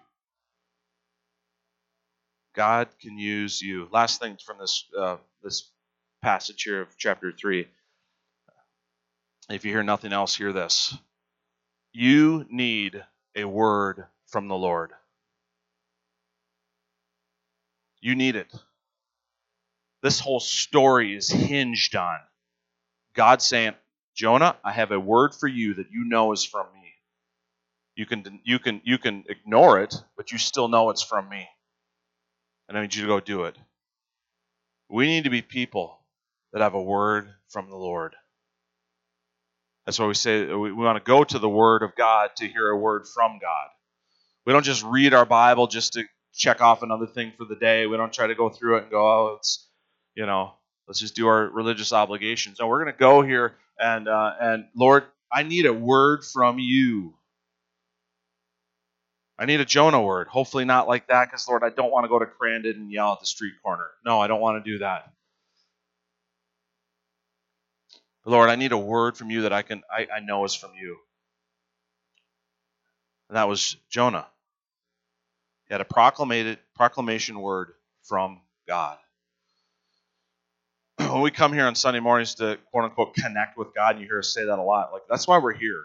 God 2.55 2.88
can 3.01 3.18
use 3.18 3.62
you. 3.62 3.88
Last 3.92 4.20
thing 4.20 4.37
from 4.44 4.59
this 4.59 4.85
uh, 4.99 5.16
this 5.42 5.70
passage 6.23 6.62
here 6.62 6.83
of 6.83 6.88
chapter 6.99 7.33
three. 7.33 7.68
If 9.50 9.64
you 9.64 9.72
hear 9.72 9.82
nothing 9.82 10.12
else, 10.12 10.36
hear 10.36 10.52
this. 10.52 10.96
You 11.92 12.46
need 12.48 13.02
a 13.34 13.44
word 13.44 14.04
from 14.28 14.46
the 14.46 14.54
Lord. 14.54 14.92
You 18.00 18.14
need 18.14 18.36
it. 18.36 18.52
This 20.02 20.20
whole 20.20 20.40
story 20.40 21.14
is 21.14 21.28
hinged 21.28 21.96
on 21.96 22.18
God 23.14 23.42
saying, 23.42 23.74
Jonah, 24.14 24.56
I 24.64 24.72
have 24.72 24.92
a 24.92 25.00
word 25.00 25.34
for 25.34 25.48
you 25.48 25.74
that 25.74 25.90
you 25.90 26.04
know 26.04 26.32
is 26.32 26.44
from 26.44 26.66
me. 26.72 26.92
You 27.96 28.06
can 28.06 28.40
you 28.44 28.58
can 28.58 28.80
you 28.84 28.98
can 28.98 29.24
ignore 29.28 29.80
it, 29.82 29.94
but 30.16 30.32
you 30.32 30.38
still 30.38 30.68
know 30.68 30.90
it's 30.90 31.02
from 31.02 31.28
me. 31.28 31.48
And 32.68 32.78
I 32.78 32.82
need 32.82 32.94
you 32.94 33.02
to 33.02 33.08
go 33.08 33.20
do 33.20 33.44
it. 33.44 33.56
We 34.88 35.06
need 35.06 35.24
to 35.24 35.30
be 35.30 35.42
people 35.42 35.98
that 36.52 36.62
have 36.62 36.74
a 36.74 36.82
word 36.82 37.28
from 37.48 37.68
the 37.68 37.76
Lord. 37.76 38.14
That's 39.90 39.98
why 39.98 40.07
we 40.07 40.14
say 40.14 40.44
we, 40.46 40.70
want 40.70 40.98
to 40.98 41.03
go 41.05 41.24
to 41.24 41.40
the 41.40 41.48
Word 41.48 41.83
of 41.83 41.96
God 41.96 42.31
to 42.37 42.46
hear 42.46 42.68
a 42.68 42.79
word 42.79 43.09
from 43.09 43.40
God. 43.42 43.66
We 44.46 44.53
don't 44.53 44.64
just 44.64 44.85
read 44.85 45.14
our 45.14 45.26
Bible 45.26 45.66
just 45.66 45.94
to 45.94 46.05
check 46.33 46.61
off 46.61 46.85
another 46.85 47.09
thing 47.09 47.33
for 47.37 47.44
the 47.44 47.57
day. 47.57 47.88
We 47.88 47.96
don't 47.96 48.12
try 48.12 48.29
to 48.29 48.37
go 48.37 48.50
through 48.50 48.76
it 48.76 48.83
and 48.83 48.90
go, 48.92 49.05
oh, 49.05 49.35
it's, 49.40 49.66
you 50.14 50.26
know, 50.26 50.53
let's 50.87 51.00
just 51.00 51.16
do 51.16 51.26
our 51.26 51.48
religious 51.48 51.92
obligations. 51.92 52.61
No, 52.61 52.68
we're 52.68 52.85
going 52.85 52.94
to 52.94 53.00
go 53.00 53.22
here 53.22 53.57
and 53.81 54.07
uh, 54.07 54.33
and 54.40 54.66
Lord, 54.76 55.07
I 55.33 55.42
need 55.42 55.66
a 55.66 55.72
word 55.72 56.24
from 56.24 56.61
you. 56.61 57.14
I 59.40 59.44
need 59.46 59.59
a 59.59 59.64
Jonah 59.64 60.00
word. 60.00 60.29
Hopefully 60.29 60.64
not 60.64 60.87
like 60.87 61.09
that, 61.09 61.24
because 61.24 61.48
Lord, 61.48 61.64
I 61.64 61.70
don't 61.70 61.90
want 61.90 62.05
to 62.05 62.09
go 62.09 62.20
to 62.20 62.26
Crandon 62.26 62.76
and 62.76 62.92
yell 62.92 63.14
at 63.14 63.18
the 63.18 63.26
street 63.26 63.55
corner. 63.61 63.88
No, 64.07 64.20
I 64.20 64.29
don't 64.29 64.40
want 64.40 64.64
to 64.64 64.70
do 64.70 64.79
that. 64.79 65.11
Lord, 68.24 68.50
I 68.50 68.56
need 68.56 68.72
a 68.72 68.78
word 68.78 69.16
from 69.16 69.30
you 69.30 69.42
that 69.42 69.52
I 69.52 69.62
can 69.62 69.83
I, 69.90 70.06
I 70.16 70.20
know 70.20 70.44
is 70.44 70.54
from 70.54 70.72
you. 70.80 70.98
And 73.28 73.37
that 73.37 73.48
was 73.48 73.76
Jonah. 73.88 74.26
He 75.68 75.74
had 75.74 75.80
a 75.80 75.87
proclamated 75.87 76.59
proclamation 76.74 77.40
word 77.40 77.72
from 78.02 78.40
God. 78.66 78.98
When 80.98 81.22
we 81.22 81.30
come 81.30 81.52
here 81.52 81.66
on 81.66 81.74
Sunday 81.74 82.00
mornings 82.00 82.35
to 82.37 82.59
quote 82.70 82.85
unquote 82.85 83.14
connect 83.14 83.56
with 83.56 83.74
God, 83.74 83.92
and 83.96 84.00
you 84.00 84.06
hear 84.06 84.18
us 84.18 84.35
say 84.35 84.44
that 84.44 84.59
a 84.59 84.62
lot, 84.62 84.92
like 84.92 85.02
that's 85.09 85.26
why 85.26 85.38
we're 85.38 85.54
here. 85.54 85.85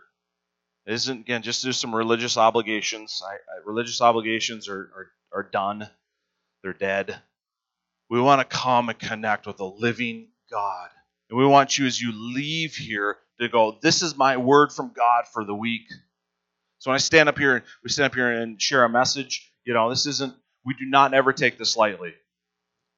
It 0.86 0.94
isn't 0.94 1.22
again 1.22 1.42
just 1.42 1.64
do 1.64 1.72
some 1.72 1.96
religious 1.96 2.38
obligations. 2.38 3.22
I, 3.26 3.34
I, 3.34 3.38
religious 3.66 4.02
obligations 4.02 4.68
are, 4.68 4.92
are 4.96 5.12
are 5.32 5.44
done. 5.44 5.88
They're 6.64 6.74
dead. 6.74 7.16
We 8.10 8.22
want 8.22 8.42
to 8.42 8.58
come 8.58 8.90
and 8.90 9.00
connect 9.00 9.48
with 9.48 9.60
a 9.62 9.66
living 9.66 10.28
God 10.52 10.90
and 11.30 11.40
we 11.40 11.46
want 11.46 11.78
you, 11.78 11.86
as 11.86 12.00
you 12.02 12.12
leave 12.14 12.76
here, 12.76 13.18
to 13.40 13.50
go, 13.50 13.78
This 13.82 14.02
is 14.02 14.16
my 14.16 14.38
word 14.38 14.72
from 14.72 14.92
God 14.96 15.26
for 15.34 15.44
the 15.44 15.56
week. 15.56 15.88
So 16.80 16.92
when 16.92 16.96
I 16.96 17.00
stand 17.00 17.30
up 17.30 17.38
here 17.38 17.56
and 17.58 17.66
we 17.84 17.90
stand 17.90 18.08
up 18.08 18.16
here 18.16 18.30
and 18.30 18.62
share 18.62 18.84
a 18.84 18.90
message, 18.90 19.52
you 19.66 19.74
know, 19.74 19.90
this 19.90 20.06
isn't, 20.06 20.34
we 20.66 20.74
do 20.76 20.86
not 20.86 21.14
ever 21.14 21.34
take 21.34 21.58
this 21.58 21.76
lightly. 21.76 22.14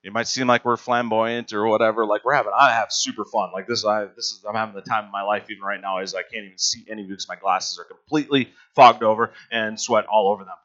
It 0.03 0.13
might 0.13 0.27
seem 0.27 0.47
like 0.47 0.63
we're 0.63 0.77
flamboyant 0.77 1.53
or 1.53 1.67
whatever. 1.67 2.05
Like 2.05 2.23
we're 2.23 2.33
having, 2.33 2.51
I 2.57 2.71
have 2.73 2.91
super 2.91 3.25
fun. 3.25 3.51
Like 3.53 3.67
this, 3.67 3.83
I 3.83 4.05
this 4.05 4.31
is 4.31 4.43
I'm 4.47 4.55
having 4.55 4.75
the 4.75 4.81
time 4.81 5.05
of 5.05 5.11
my 5.11 5.23
life 5.23 5.45
even 5.49 5.63
right 5.63 5.81
now. 5.81 5.99
Is 5.99 6.13
I 6.13 6.21
can't 6.21 6.45
even 6.45 6.57
see 6.57 6.85
any 6.89 7.03
because 7.03 7.27
my 7.27 7.35
glasses 7.35 7.79
are 7.79 7.83
completely 7.83 8.49
fogged 8.75 9.03
over 9.03 9.33
and 9.51 9.79
sweat 9.79 10.05
all 10.05 10.31
over 10.31 10.43
them. 10.43 10.55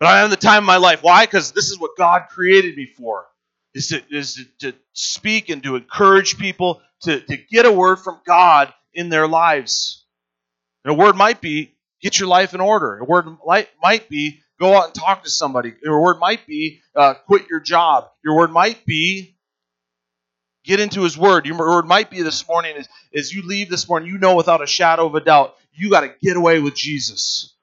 But 0.00 0.06
I'm 0.06 0.16
having 0.16 0.30
the 0.30 0.36
time 0.36 0.64
of 0.64 0.66
my 0.66 0.78
life. 0.78 1.02
Why? 1.02 1.26
Because 1.26 1.52
this 1.52 1.70
is 1.70 1.78
what 1.78 1.92
God 1.96 2.22
created 2.30 2.76
me 2.76 2.86
for 2.86 3.26
is 3.74 3.88
to, 3.88 4.02
is 4.10 4.34
to, 4.34 4.72
to 4.72 4.78
speak 4.92 5.48
and 5.48 5.62
to 5.62 5.76
encourage 5.76 6.38
people 6.38 6.80
to, 7.02 7.20
to 7.20 7.36
get 7.36 7.66
a 7.66 7.72
word 7.72 7.96
from 7.96 8.20
God 8.26 8.72
in 8.92 9.08
their 9.08 9.28
lives. 9.28 10.04
And 10.84 10.92
a 10.92 10.98
word 10.98 11.16
might 11.16 11.40
be 11.40 11.74
get 12.00 12.18
your 12.18 12.28
life 12.28 12.54
in 12.54 12.60
order. 12.60 12.98
A 12.98 13.04
word 13.04 13.26
might, 13.44 14.08
be 14.08 14.40
go 14.60 14.76
out 14.76 14.86
and 14.86 14.94
talk 14.94 15.24
to 15.24 15.30
somebody. 15.30 15.74
Your 15.82 16.02
word 16.02 16.18
might 16.18 16.46
be 16.46 16.80
uh, 16.94 17.14
quit 17.26 17.48
your 17.48 17.60
job. 17.60 18.08
Your 18.24 18.36
word 18.36 18.50
might 18.50 18.84
be 18.84 19.36
get 20.64 20.80
into 20.80 21.02
his 21.02 21.16
word. 21.16 21.46
Your 21.46 21.58
word 21.58 21.86
might 21.86 22.10
be 22.10 22.22
this 22.22 22.46
morning 22.46 22.76
as, 22.76 22.88
as 23.14 23.32
you 23.32 23.42
leave 23.42 23.70
this 23.70 23.88
morning, 23.88 24.08
you 24.08 24.18
know 24.18 24.36
without 24.36 24.62
a 24.62 24.66
shadow 24.66 25.06
of 25.06 25.14
a 25.14 25.20
doubt, 25.20 25.54
you 25.72 25.90
got 25.90 26.00
to 26.00 26.14
get 26.22 26.36
away 26.36 26.60
with 26.60 26.74
Jesus. 26.74 27.54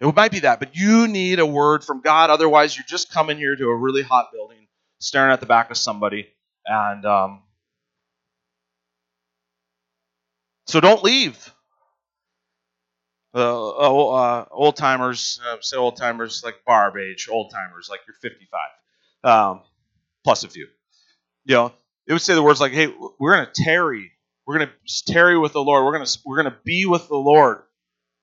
It 0.00 0.16
might 0.16 0.32
be 0.32 0.40
that, 0.40 0.58
but 0.58 0.74
you 0.74 1.06
need 1.06 1.38
a 1.38 1.46
word 1.46 1.84
from 1.84 2.00
God. 2.00 2.28
Otherwise, 2.30 2.76
you're 2.76 2.84
just 2.88 3.12
coming 3.12 3.36
here 3.36 3.54
to 3.54 3.68
a 3.68 3.76
really 3.76 4.02
hot 4.02 4.30
building, 4.32 4.66
staring 4.98 5.32
at 5.32 5.38
the 5.38 5.46
back 5.46 5.70
of 5.70 5.76
somebody, 5.76 6.26
and 6.66 7.06
um, 7.06 7.42
so 10.72 10.80
don't 10.80 11.02
leave. 11.02 11.52
Uh, 13.34 13.68
uh, 13.68 14.44
old 14.50 14.76
timers, 14.76 15.40
uh, 15.46 15.56
say 15.60 15.76
old 15.76 15.96
timers 15.96 16.42
like 16.44 16.64
barb 16.66 16.96
age, 16.96 17.28
old 17.30 17.50
timers 17.50 17.88
like 17.88 18.00
you're 18.06 18.14
55, 18.14 18.60
um, 19.24 19.60
plus 20.24 20.44
a 20.44 20.48
few. 20.48 20.66
You 21.44 21.54
know, 21.54 21.72
it 22.06 22.12
would 22.12 22.22
say 22.22 22.34
the 22.34 22.42
words 22.42 22.60
like, 22.60 22.72
"Hey, 22.72 22.92
we're 23.18 23.44
to 23.44 23.50
tarry. 23.54 24.12
We're 24.46 24.58
to 24.58 24.70
tarry 25.06 25.38
with 25.38 25.52
the 25.52 25.62
Lord. 25.62 25.84
We're 25.84 26.04
to 26.04 26.18
we're 26.24 26.42
to 26.42 26.56
be 26.64 26.86
with 26.86 27.08
the 27.08 27.16
Lord." 27.16 27.62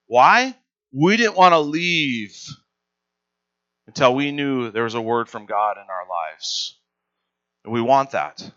Why? 0.08 0.56
we 0.92 1.18
didn't 1.18 1.38
want 1.38 1.54
to 1.54 1.60
leave 1.60 2.36
until 3.88 4.16
we 4.16 4.32
knew 4.32 4.72
there 4.72 4.84
was 4.84 4.96
a 4.96 5.02
word 5.02 5.30
from 5.30 5.46
God 5.46 5.78
in 5.78 5.84
our 5.90 6.08
lives. 6.10 6.80
And 7.64 7.74
we 7.74 7.82
want 7.82 8.12
that. 8.12 8.52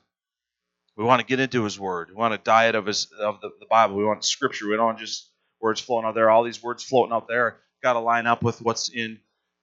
We 0.96 1.05
want 1.05 1.20
to 1.20 1.26
get 1.26 1.40
into 1.40 1.64
His 1.64 1.78
Word. 1.78 2.09
We 2.11 2.14
want 2.14 2.35
a 2.35 2.38
diet 2.38 2.74
of 2.74 2.87
His 2.87 3.09
of 3.18 3.40
the, 3.40 3.50
the 3.61 3.66
Bible. 3.66 3.96
We 3.96 4.05
want 4.05 4.24
Scripture. 4.24 4.68
We 4.68 4.76
don't 4.76 4.87
want 4.87 4.98
just 4.98 5.31
words 5.61 5.81
floating 5.81 6.09
out 6.09 6.14
there. 6.14 6.31
All 6.31 6.44
these 6.44 6.62
words 6.62 6.85
floating 6.85 7.12
out 7.12 7.28
there 7.28 7.59
got 7.83 7.94
to 7.94 8.00
line 8.00 8.26
up 8.26 8.42
with 8.42 8.61
what's 8.61 8.88
in 8.88 9.18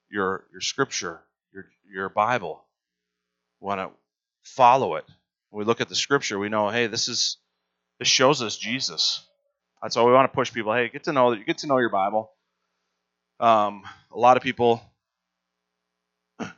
your 0.10 0.46
your 0.52 0.62
Scripture, 0.62 1.22
your 1.54 1.66
your 1.92 2.10
Bible. 2.10 2.64
We 3.62 3.68
want 3.68 3.80
to 3.82 3.90
follow 4.44 4.96
it. 4.96 5.06
When 5.50 5.60
we 5.60 5.66
look 5.66 5.82
at 5.82 5.90
the 5.90 5.96
Scripture, 5.96 6.40
we 6.40 6.50
know, 6.50 6.70
hey, 6.70 6.88
this 6.88 7.08
is 7.08 7.38
this 8.00 8.08
shows 8.08 8.42
us 8.42 8.58
Jesus. 8.58 9.26
That's 9.82 9.96
why 9.96 10.04
we 10.04 10.12
want 10.12 10.32
to 10.32 10.36
push 10.36 10.52
people. 10.52 10.74
Hey, 10.74 10.90
get 10.90 11.06
to 11.06 11.14
know 11.14 11.32
that. 11.32 11.46
Get 11.46 11.60
to 11.60 11.68
know 11.68 11.78
your 11.78 11.90
Bible. 11.90 12.32
Um, 13.40 13.84
a 14.12 14.18
lot 14.18 14.36
of 14.38 14.44
people 14.44 14.82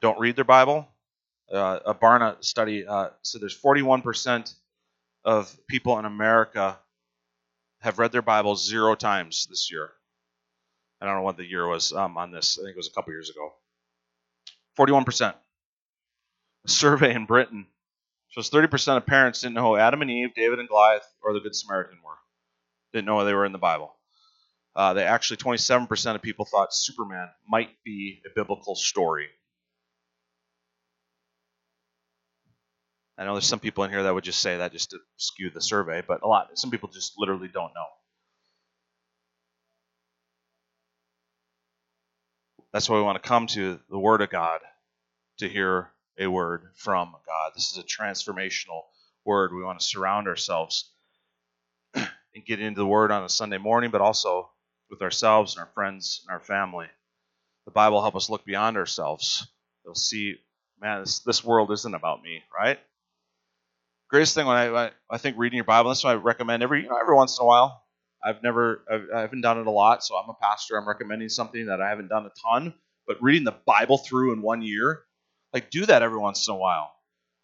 don't 0.02 0.20
read 0.20 0.36
their 0.36 0.46
Bible. 0.46 0.88
Uh, 1.52 1.80
a 1.86 1.94
Barna 1.94 2.44
study 2.44 2.86
uh, 2.88 3.10
said 3.24 3.42
there's 3.42 3.60
41% 3.60 4.54
of 5.24 5.56
people 5.68 5.98
in 6.00 6.06
America 6.06 6.80
have 7.80 8.00
read 8.00 8.12
their 8.12 8.22
Bible 8.22 8.56
zero 8.56 8.96
times 8.96 9.48
this 9.50 9.72
year. 9.72 9.92
I 11.02 11.06
don't 11.06 11.16
know 11.16 11.24
what 11.24 11.38
the 11.38 11.50
year 11.50 11.68
was 11.68 11.94
um, 11.94 12.18
on 12.18 12.32
this. 12.32 12.60
I 12.60 12.64
think 12.64 12.76
it 12.76 12.78
was 12.78 12.88
a 12.88 12.92
couple 12.92 13.14
years 13.14 13.30
ago. 13.30 13.54
41%. 14.78 15.34
A 16.64 16.70
survey 16.70 17.14
in 17.16 17.26
Britain 17.26 17.66
shows 18.30 18.52
30% 18.52 18.98
of 18.98 19.06
parents 19.06 19.42
didn't 19.42 19.56
know 19.56 19.72
who 19.72 19.78
Adam 19.78 20.02
and 20.02 20.12
Eve, 20.12 20.34
David 20.36 20.60
and 20.60 20.68
Goliath, 20.68 21.08
or 21.24 21.34
the 21.34 21.40
Good 21.40 21.56
Samaritan 21.56 21.98
were. 22.06 22.18
Didn't 22.94 23.06
know 23.06 23.26
they 23.26 23.34
were 23.34 23.46
in 23.46 23.52
the 23.52 23.58
Bible. 23.58 23.96
Uh, 24.76 24.94
they 24.94 25.04
actually 25.04 25.38
27% 25.38 26.16
of 26.16 26.22
people 26.22 26.46
thought 26.46 26.74
Superman 26.74 27.30
might 27.50 27.72
be 27.84 28.22
a 28.26 28.30
biblical 28.34 28.76
story. 28.76 29.28
I 33.22 33.24
know 33.24 33.36
there's 33.36 33.46
some 33.46 33.60
people 33.60 33.84
in 33.84 33.92
here 33.92 34.02
that 34.02 34.16
would 34.16 34.24
just 34.24 34.40
say 34.40 34.58
that 34.58 34.72
just 34.72 34.90
to 34.90 34.98
skew 35.18 35.52
the 35.52 35.62
survey, 35.62 36.02
but 36.06 36.24
a 36.24 36.28
lot, 36.28 36.58
some 36.58 36.72
people 36.72 36.90
just 36.90 37.14
literally 37.20 37.50
don't 37.50 37.72
know. 37.76 37.86
That's 42.74 42.90
why 42.90 42.96
we 42.96 43.04
want 43.04 43.22
to 43.22 43.30
come 43.30 43.46
to 43.48 43.80
the 43.92 44.00
Word 44.00 44.24
of 44.24 44.32
God 44.32 44.62
to 45.38 45.48
hear 45.48 45.92
a 46.18 46.26
word 46.26 46.70
from 46.74 47.14
God. 47.28 47.52
This 47.54 47.72
is 47.72 47.78
a 47.78 47.84
transformational 47.84 48.86
word. 49.24 49.54
We 49.54 49.64
want 49.64 49.80
to 49.80 49.86
surround 49.86 50.28
ourselves 50.28 50.90
and 51.94 52.10
get 52.44 52.60
into 52.60 52.80
the 52.80 52.88
Word 52.88 53.12
on 53.12 53.24
a 53.24 53.30
Sunday 53.30 53.60
morning, 53.60 53.92
but 53.92 54.02
also 54.02 54.50
with 54.90 55.04
ourselves 55.04 55.54
and 55.54 55.60
our 55.62 55.72
friends 55.76 56.22
and 56.26 56.34
our 56.34 56.40
family. 56.40 56.88
The 57.66 57.72
Bible 57.72 58.02
help 58.02 58.16
us 58.16 58.32
look 58.32 58.46
beyond 58.46 58.78
ourselves. 58.78 59.46
You'll 59.86 59.94
see, 59.94 60.38
man, 60.82 61.02
this, 61.02 61.20
this 61.20 61.44
world 61.44 61.72
isn't 61.72 61.94
about 61.94 62.24
me, 62.24 62.42
right? 62.52 62.80
Greatest 64.12 64.36
thing 64.36 64.46
when 64.46 64.58
I, 64.58 64.92
I 65.10 65.18
think 65.18 65.38
reading 65.38 65.56
your 65.56 65.64
Bible, 65.64 65.90
that's 65.90 66.04
what 66.04 66.12
I 66.12 66.16
recommend 66.16 66.64
every 66.64 66.84
you 66.84 66.90
know, 66.90 66.98
every 66.98 67.16
once 67.16 67.40
in 67.40 67.44
a 67.44 67.48
while. 67.48 67.82
I've 68.22 68.44
never, 68.44 68.84
I've, 68.92 69.08
I 69.16 69.22
haven't 69.22 69.40
done 69.40 69.58
it 69.58 69.68
a 69.68 69.72
lot, 69.72 70.04
so 70.04 70.18
I'm 70.18 70.30
a 70.30 70.34
pastor. 70.34 70.78
I'm 70.78 70.86
recommending 70.86 71.30
something 71.30 71.68
that 71.68 71.82
I 71.82 71.88
haven't 71.88 72.10
done 72.10 72.26
a 72.26 72.32
ton. 72.46 72.74
But 73.08 73.24
reading 73.24 73.46
the 73.46 73.56
Bible 73.66 73.98
through 73.98 74.34
in 74.34 74.42
one 74.42 74.62
year, 74.62 75.04
like 75.54 75.70
do 75.70 75.86
that 75.86 76.02
every 76.02 76.20
once 76.20 76.46
in 76.46 76.54
a 76.54 76.58
while. 76.58 76.92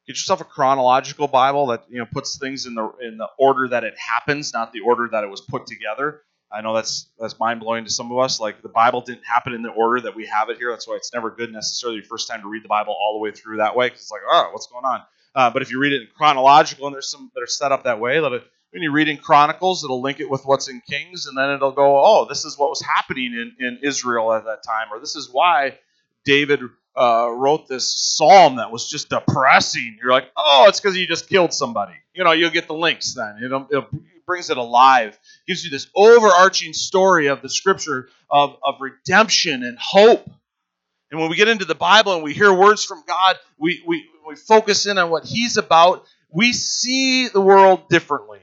Get 0.07 0.17
yourself 0.17 0.41
a 0.41 0.43
chronological 0.43 1.29
Bible 1.29 1.67
that 1.67 1.85
you 1.89 1.99
know 1.99 2.05
puts 2.05 2.37
things 2.37 2.65
in 2.65 2.75
the 2.75 2.91
in 3.01 3.17
the 3.17 3.29
order 3.39 3.69
that 3.69 3.85
it 3.85 3.95
happens, 3.97 4.53
not 4.53 4.73
the 4.73 4.81
order 4.81 5.07
that 5.11 5.23
it 5.23 5.29
was 5.29 5.41
put 5.41 5.67
together. 5.67 6.21
I 6.51 6.61
know 6.61 6.75
that's 6.75 7.09
that's 7.17 7.39
mind 7.39 7.61
blowing 7.61 7.85
to 7.85 7.91
some 7.91 8.11
of 8.11 8.17
us. 8.19 8.41
Like 8.41 8.61
the 8.61 8.69
Bible 8.69 9.01
didn't 9.01 9.25
happen 9.25 9.53
in 9.53 9.61
the 9.61 9.69
order 9.69 10.01
that 10.01 10.15
we 10.15 10.25
have 10.27 10.49
it 10.49 10.57
here. 10.57 10.71
That's 10.71 10.87
why 10.87 10.95
it's 10.95 11.13
never 11.13 11.31
good 11.31 11.51
necessarily 11.51 12.01
first 12.01 12.27
time 12.29 12.41
to 12.41 12.47
read 12.49 12.63
the 12.63 12.69
Bible 12.69 12.93
all 12.93 13.13
the 13.13 13.19
way 13.19 13.31
through 13.31 13.57
that 13.57 13.75
way. 13.75 13.87
Because 13.87 14.01
it's 14.01 14.11
like, 14.11 14.21
oh, 14.29 14.49
what's 14.51 14.67
going 14.67 14.85
on? 14.85 15.01
Uh, 15.35 15.49
but 15.49 15.61
if 15.61 15.71
you 15.71 15.79
read 15.79 15.93
it 15.93 16.01
in 16.01 16.07
chronological, 16.15 16.87
and 16.87 16.93
there's 16.93 17.09
some 17.09 17.31
that 17.35 17.41
are 17.41 17.47
set 17.47 17.71
up 17.71 17.83
that 17.83 17.99
way, 17.99 18.19
that 18.19 18.31
it, 18.31 18.43
when 18.71 18.83
you 18.83 18.91
read 18.91 19.07
in 19.07 19.17
Chronicles, 19.17 19.83
it'll 19.83 20.01
link 20.01 20.19
it 20.19 20.29
with 20.29 20.45
what's 20.45 20.67
in 20.67 20.81
Kings, 20.87 21.25
and 21.25 21.37
then 21.37 21.49
it'll 21.51 21.71
go, 21.71 22.03
oh, 22.03 22.25
this 22.27 22.45
is 22.45 22.57
what 22.57 22.69
was 22.69 22.81
happening 22.81 23.33
in, 23.33 23.65
in 23.65 23.79
Israel 23.81 24.33
at 24.33 24.45
that 24.45 24.63
time, 24.63 24.87
or 24.91 24.99
this 24.99 25.15
is 25.15 25.29
why 25.31 25.77
David 26.25 26.61
uh, 26.97 27.29
wrote 27.31 27.67
this 27.67 27.93
psalm 27.93 28.57
that 28.57 28.71
was 28.71 28.89
just 28.89 29.09
depressing. 29.09 29.97
You're 30.01 30.11
like, 30.11 30.31
oh, 30.35 30.65
it's 30.67 30.79
because 30.79 30.97
you 30.97 31.07
just 31.07 31.29
killed 31.29 31.53
somebody. 31.53 31.93
You 32.13 32.23
know, 32.23 32.31
you'll 32.31 32.49
get 32.49 32.67
the 32.67 32.73
links 32.73 33.13
then. 33.13 33.37
You 33.39 33.49
know, 33.49 33.67
it 33.69 33.85
brings 34.25 34.49
it 34.49 34.57
alive, 34.57 35.17
gives 35.47 35.63
you 35.63 35.69
this 35.69 35.87
overarching 35.95 36.73
story 36.73 37.27
of 37.27 37.41
the 37.41 37.49
scripture 37.49 38.09
of, 38.29 38.57
of 38.63 38.75
redemption 38.81 39.63
and 39.63 39.77
hope. 39.79 40.29
And 41.11 41.19
when 41.19 41.29
we 41.29 41.35
get 41.35 41.47
into 41.47 41.65
the 41.65 41.75
Bible 41.75 42.15
and 42.15 42.23
we 42.23 42.33
hear 42.33 42.53
words 42.53 42.83
from 42.83 43.03
God, 43.07 43.37
we, 43.57 43.83
we, 43.87 44.05
we 44.27 44.35
focus 44.35 44.85
in 44.85 44.97
on 44.97 45.09
what 45.09 45.23
He's 45.23 45.57
about, 45.57 46.05
we 46.29 46.51
see 46.53 47.27
the 47.27 47.41
world 47.41 47.87
differently. 47.89 48.39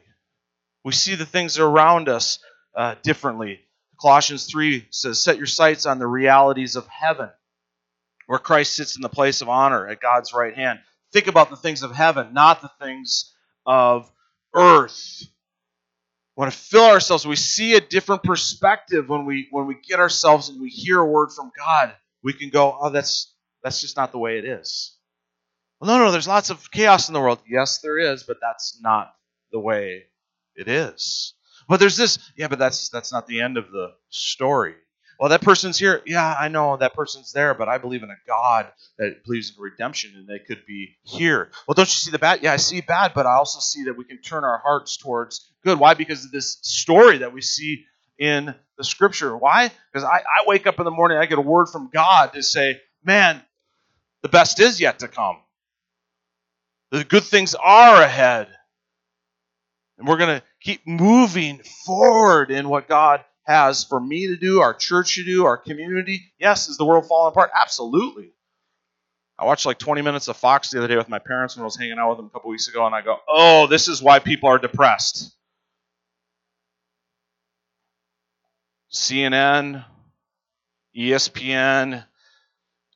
We 0.85 0.92
see 0.92 1.14
the 1.14 1.27
things 1.27 1.59
around 1.59 2.09
us 2.09 2.38
uh, 2.74 2.94
differently. 3.03 3.61
Colossians 4.00 4.46
3 4.46 4.87
says, 4.90 5.20
Set 5.20 5.37
your 5.37 5.46
sights 5.46 5.87
on 5.87 5.98
the 5.98 6.07
realities 6.07 6.77
of 6.77 6.87
heaven, 6.87 7.31
where 8.27 8.38
Christ 8.38 8.74
sits 8.74 8.96
in 8.96 9.03
the 9.03 9.09
place 9.09 9.40
of 9.40 9.48
honor 9.48 9.87
at 9.87 10.00
God's 10.00 10.33
right 10.33 10.55
hand. 10.55 10.81
Think 11.12 11.27
about 11.27 11.50
the 11.50 11.57
things 11.57 11.83
of 11.83 11.92
heaven, 11.92 12.33
not 12.33 12.61
the 12.61 12.70
things 12.81 13.33
of 13.66 14.11
earth. 14.55 15.27
We 16.37 16.40
want 16.40 16.53
to 16.53 16.59
fill 16.59 16.87
ourselves. 16.87 17.27
We 17.27 17.37
see 17.37 17.74
a 17.77 17.81
different 17.81 18.24
perspective 18.24 19.09
when 19.09 19.24
we 19.24 19.46
when 19.53 19.66
we 19.66 19.77
get 19.77 20.00
ourselves 20.00 20.48
and 20.48 20.61
we 20.61 20.68
hear 20.68 20.98
a 20.98 21.07
word 21.07 21.31
from 21.31 21.53
God. 21.57 21.94
We 22.25 22.33
can 22.33 22.49
go, 22.49 22.77
oh, 22.81 22.91
that's 22.91 23.33
that's 23.63 23.81
just 23.81 23.97
not 23.97 24.11
the 24.11 24.19
way 24.19 24.39
it 24.39 24.45
is. 24.45 24.97
Well, 25.81 25.97
no, 25.97 26.05
no, 26.05 26.11
there's 26.11 26.29
lots 26.29 26.51
of 26.51 26.71
chaos 26.71 27.09
in 27.09 27.15
the 27.15 27.21
world. 27.21 27.39
Yes, 27.49 27.79
there 27.79 27.99
is, 27.99 28.23
but 28.25 28.39
that's 28.41 28.81
not 28.81 29.15
the 29.53 29.61
way 29.61 30.05
it 30.57 30.67
is. 30.67 31.35
But 31.69 31.81
there's 31.81 31.97
this, 31.97 32.19
yeah, 32.37 32.49
but 32.49 32.59
that's 32.59 32.89
that's 32.89 33.13
not 33.13 33.27
the 33.27 33.41
end 33.41 33.57
of 33.57 33.71
the 33.71 33.93
story. 34.09 34.75
Well, 35.19 35.31
that 35.31 35.43
person's 35.43 35.79
here. 35.79 36.03
Yeah, 36.07 36.35
I 36.39 36.49
know 36.49 36.77
that 36.77 36.95
person's 36.95 37.33
there, 37.33 37.55
but 37.55 37.69
I 37.69 37.79
believe 37.79 38.03
in 38.03 38.11
a 38.11 38.17
God 38.27 38.67
that 38.99 39.25
believes 39.25 39.53
in 39.57 39.63
redemption 39.63 40.13
and 40.17 40.27
they 40.27 40.41
could 40.41 40.67
be 40.67 40.97
here. 41.03 41.51
Well, 41.67 41.75
don't 41.75 41.87
you 41.87 41.93
see 41.93 42.11
the 42.11 42.19
bad? 42.19 42.43
Yeah, 42.43 42.53
I 42.53 42.57
see 42.57 42.81
bad, 42.81 43.13
but 43.15 43.25
I 43.25 43.35
also 43.35 43.61
see 43.61 43.85
that 43.85 43.97
we 43.97 44.05
can 44.05 44.19
turn 44.19 44.45
our 44.45 44.59
hearts 44.59 44.97
towards 44.97 45.49
good. 45.65 45.79
Why? 45.79 45.95
Because 45.95 46.25
of 46.25 46.33
this 46.33 46.59
story 46.63 47.19
that 47.19 47.33
we 47.33 47.43
see 47.43 47.85
in 48.18 48.55
the 48.77 48.85
scripture. 48.85 49.37
Why? 49.37 49.70
Because 49.92 50.05
I, 50.05 50.18
I 50.18 50.44
wake 50.46 50.66
up 50.66 50.79
in 50.79 50.85
the 50.85 50.90
morning, 50.90 51.18
I 51.18 51.27
get 51.27 51.38
a 51.38 51.42
word 51.42 51.66
from 51.66 51.90
God 51.92 52.33
to 52.35 52.42
say, 52.42 52.81
man, 53.05 53.40
the 54.22 54.29
best 54.29 54.61
is 54.61 54.81
yet 54.81 55.00
to 55.00 55.09
come. 55.09 55.37
The 56.90 57.05
good 57.05 57.24
things 57.24 57.55
are 57.55 58.03
ahead. 58.03 58.48
And 59.98 60.09
we're 60.09 60.16
going 60.16 60.40
to 60.40 60.46
keep 60.61 60.87
moving 60.87 61.61
forward 61.87 62.50
in 62.50 62.68
what 62.68 62.88
God 62.88 63.24
has 63.44 63.85
for 63.85 64.00
me 64.00 64.29
to 64.29 64.37
do, 64.37 64.61
our 64.61 64.74
church 64.74 65.14
to 65.16 65.24
do, 65.24 65.44
our 65.44 65.57
community. 65.57 66.33
Yes, 66.38 66.68
is 66.68 66.77
the 66.77 66.85
world 66.85 67.07
falling 67.07 67.33
apart? 67.33 67.50
Absolutely. 67.55 68.31
I 69.38 69.44
watched 69.44 69.66
like 69.66 69.79
20 69.79 70.03
minutes 70.03 70.29
of 70.29 70.37
Fox 70.37 70.70
the 70.70 70.79
other 70.79 70.88
day 70.88 70.96
with 70.96 71.09
my 71.09 71.18
parents 71.18 71.57
when 71.57 71.62
I 71.62 71.64
was 71.64 71.77
hanging 71.77 71.98
out 71.98 72.11
with 72.11 72.18
them 72.18 72.27
a 72.27 72.31
couple 72.31 72.50
weeks 72.50 72.68
ago, 72.68 72.87
and 72.87 72.94
I 72.94 73.03
go, 73.03 73.18
oh, 73.29 73.66
this 73.66 73.88
is 73.88 74.03
why 74.03 74.20
people 74.20 74.48
are 74.48 74.59
depressed. 74.59 75.35
CNN, 78.94 79.85
ESPN, 80.96 82.04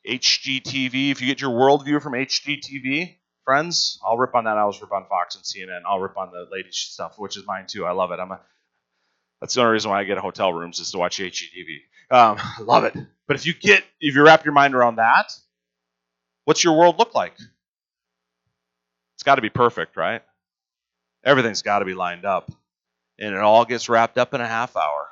HGTV. 0.08 1.10
If 1.10 1.20
you 1.20 1.26
get 1.26 1.40
your 1.40 1.50
worldview 1.50 2.00
from 2.00 2.12
HGTV, 2.12 3.16
friends, 3.44 3.98
I'll 4.04 4.16
rip 4.16 4.34
on 4.34 4.44
that. 4.44 4.56
I 4.56 4.64
was 4.64 4.80
rip 4.80 4.92
on 4.92 5.06
Fox 5.08 5.34
and 5.34 5.44
CNN. 5.44 5.80
I'll 5.86 5.98
rip 5.98 6.16
on 6.16 6.30
the 6.30 6.46
latest 6.50 6.94
stuff, 6.94 7.18
which 7.18 7.36
is 7.36 7.44
mine 7.46 7.66
too. 7.66 7.84
I 7.84 7.90
love 7.90 8.12
it. 8.12 8.20
I'm 8.20 8.30
a 8.30 8.40
that's 9.40 9.54
the 9.54 9.60
only 9.60 9.72
reason 9.72 9.90
why 9.90 10.00
I 10.00 10.04
get 10.04 10.18
hotel 10.18 10.52
rooms 10.52 10.80
is 10.80 10.90
to 10.92 10.98
watch 10.98 11.18
HGTV. 11.18 11.78
Um, 12.10 12.38
love 12.64 12.84
it. 12.84 12.94
But 13.26 13.36
if 13.36 13.46
you 13.46 13.54
get, 13.54 13.84
if 14.00 14.14
you 14.14 14.24
wrap 14.24 14.44
your 14.44 14.54
mind 14.54 14.74
around 14.74 14.96
that, 14.96 15.32
what's 16.44 16.64
your 16.64 16.76
world 16.76 16.98
look 16.98 17.14
like? 17.14 17.34
It's 19.14 19.22
got 19.24 19.36
to 19.36 19.42
be 19.42 19.50
perfect, 19.50 19.96
right? 19.96 20.22
Everything's 21.24 21.62
got 21.62 21.80
to 21.80 21.84
be 21.84 21.94
lined 21.94 22.24
up. 22.24 22.50
And 23.18 23.34
it 23.34 23.40
all 23.40 23.64
gets 23.64 23.88
wrapped 23.88 24.16
up 24.16 24.32
in 24.34 24.40
a 24.40 24.46
half 24.46 24.76
hour. 24.76 25.08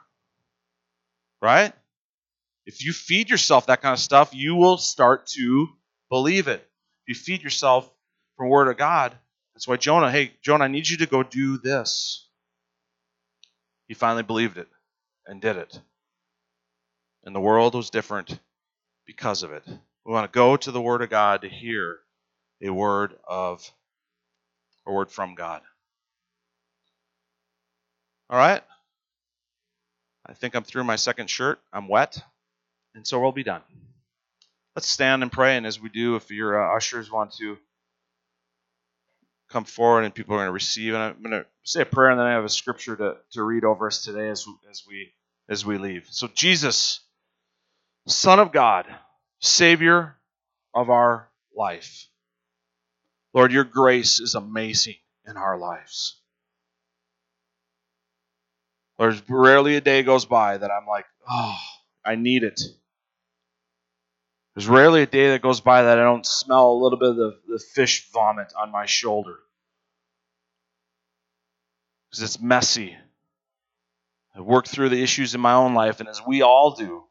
Right? 1.41 1.73
If 2.65 2.85
you 2.85 2.93
feed 2.93 3.31
yourself 3.31 3.67
that 3.67 3.83
kind 3.83 3.93
of 3.93 3.99
stuff, 3.99 4.35
you 4.35 4.57
will 4.57 4.79
start 4.79 5.27
to 5.29 5.69
believe 6.11 6.49
it. 6.49 6.69
If 7.07 7.09
you 7.09 7.15
feed 7.15 7.43
yourself 7.43 7.89
from 8.37 8.49
Word 8.49 8.69
of 8.69 8.77
God, 8.77 9.17
that's 9.55 9.69
why 9.69 9.77
Jonah, 9.77 10.11
hey, 10.11 10.33
Jonah, 10.43 10.65
I 10.65 10.69
need 10.69 10.89
you 10.89 10.99
to 10.99 11.07
go 11.07 11.23
do 11.23 11.59
this. 11.59 12.29
He 13.87 13.95
finally 13.95 14.25
believed 14.25 14.59
it 14.59 14.69
and 15.27 15.41
did 15.41 15.57
it. 15.57 15.81
And 17.25 17.35
the 17.35 17.41
world 17.41 17.75
was 17.75 17.91
different 17.91 18.39
because 19.07 19.43
of 19.43 19.53
it. 19.53 19.63
We 20.05 20.13
want 20.13 20.31
to 20.31 20.37
go 20.37 20.57
to 20.57 20.71
the 20.71 20.81
Word 20.81 21.03
of 21.03 21.11
God 21.11 21.43
to 21.43 21.49
hear 21.49 22.01
a 22.63 22.71
word 22.71 23.15
of 23.27 23.71
a 24.87 24.93
word 24.93 25.11
from 25.11 25.35
God. 25.35 25.63
All 28.31 28.39
right? 28.39 28.63
I 30.27 30.35
think 30.35 30.55
I'm 30.55 30.65
through 30.65 30.85
my 30.85 30.97
second 30.97 31.31
shirt. 31.31 31.61
I'm 31.73 31.89
wet, 31.89 32.23
and 32.95 33.07
so 33.07 33.21
we'll 33.21 33.33
be 33.33 33.45
done. 33.45 33.63
Let's 34.75 34.89
stand 34.89 35.23
and 35.23 35.33
pray, 35.33 35.57
and 35.57 35.67
as 35.67 35.81
we 35.81 35.89
do, 35.89 36.17
if 36.17 36.31
your 36.31 36.61
uh, 36.61 36.77
ushers 36.77 37.11
want 37.11 37.33
to 37.37 37.57
come 39.49 39.65
forward 39.65 40.05
and 40.05 40.15
people 40.15 40.35
are 40.35 40.39
going 40.39 40.49
to 40.49 40.53
receive. 40.53 40.95
And 40.95 41.03
I'm 41.03 41.23
going 41.23 41.31
to 41.31 41.47
say 41.63 41.83
a 41.83 41.87
prayer, 41.87 42.11
and 42.11 42.19
then 42.19 42.27
I 42.27 42.33
have 42.33 42.45
a 42.45 42.49
scripture 42.49 42.97
to, 42.97 43.17
to 43.33 43.43
read 43.43 43.65
over 43.65 43.87
us 43.87 44.05
today 44.05 44.29
as, 44.29 44.47
as 44.71 44.85
we 44.89 45.13
as 45.49 45.65
we 45.65 45.79
leave. 45.79 46.09
So 46.11 46.29
Jesus, 46.35 47.01
Son 48.07 48.41
of 48.41 48.53
God, 48.53 48.87
Savior 49.41 50.17
of 50.75 50.91
our 50.91 51.29
life. 51.57 52.09
Lord, 53.33 53.53
your 53.53 53.65
grace 53.65 54.19
is 54.19 54.35
amazing 54.35 54.97
in 55.27 55.37
our 55.37 55.57
lives. 55.57 56.17
There's 58.99 59.23
rarely 59.29 59.77
a 59.77 59.81
day 59.81 60.03
goes 60.03 60.25
by 60.25 60.57
that 60.57 60.71
I'm 60.71 60.87
like, 60.87 61.07
oh, 61.29 61.59
I 62.05 62.15
need 62.15 62.45
it. 62.45 62.61
There's 64.55 64.69
rarely 64.69 65.03
a 65.03 65.07
day 65.07 65.31
that 65.33 65.43
goes 65.43 65.61
by 65.61 65.83
that 65.83 65.99
I 65.99 66.03
don't 66.03 66.25
smell 66.25 66.73
a 66.73 66.81
little 66.83 66.99
bit 66.99 67.11
of 67.11 67.17
the, 67.17 67.39
the 67.47 67.59
fish 67.59 68.11
vomit 68.11 68.55
on 68.59 68.73
my 68.73 68.87
shoulder. 68.87 69.37
Because 72.11 72.23
it's 72.23 72.41
messy. 72.41 72.97
I 74.35 74.41
work 74.41 74.67
through 74.67 74.89
the 74.89 75.03
issues 75.03 75.35
in 75.35 75.43
my 75.43 75.53
own 75.53 75.75
life, 75.75 76.01
and 76.01 76.09
as 76.09 76.23
we 76.27 76.41
all 76.41 76.71
do, 76.71 77.05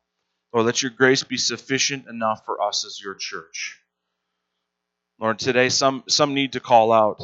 Lord, 0.53 0.65
let 0.65 0.81
your 0.81 0.91
grace 0.91 1.23
be 1.23 1.37
sufficient 1.37 2.07
enough 2.07 2.45
for 2.45 2.61
us 2.61 2.85
as 2.85 2.99
your 2.99 3.13
church. 3.13 3.79
Lord, 5.19 5.37
today 5.37 5.69
some, 5.69 6.03
some 6.07 6.33
need 6.33 6.53
to 6.53 6.59
call 6.59 6.91
out 6.91 7.21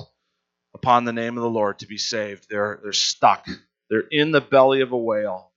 upon 0.74 1.06
the 1.06 1.14
name 1.14 1.38
of 1.38 1.44
the 1.44 1.50
Lord 1.50 1.80
to 1.80 1.88
be 1.88 1.98
saved. 1.98 2.48
They're, 2.50 2.80
they're 2.84 2.94
stuck, 2.94 3.48
they're 3.92 4.08
in 4.10 4.32
the 4.32 4.42
belly 4.42 4.82
of 4.82 4.94
a 4.94 4.98
whale. 4.98 5.52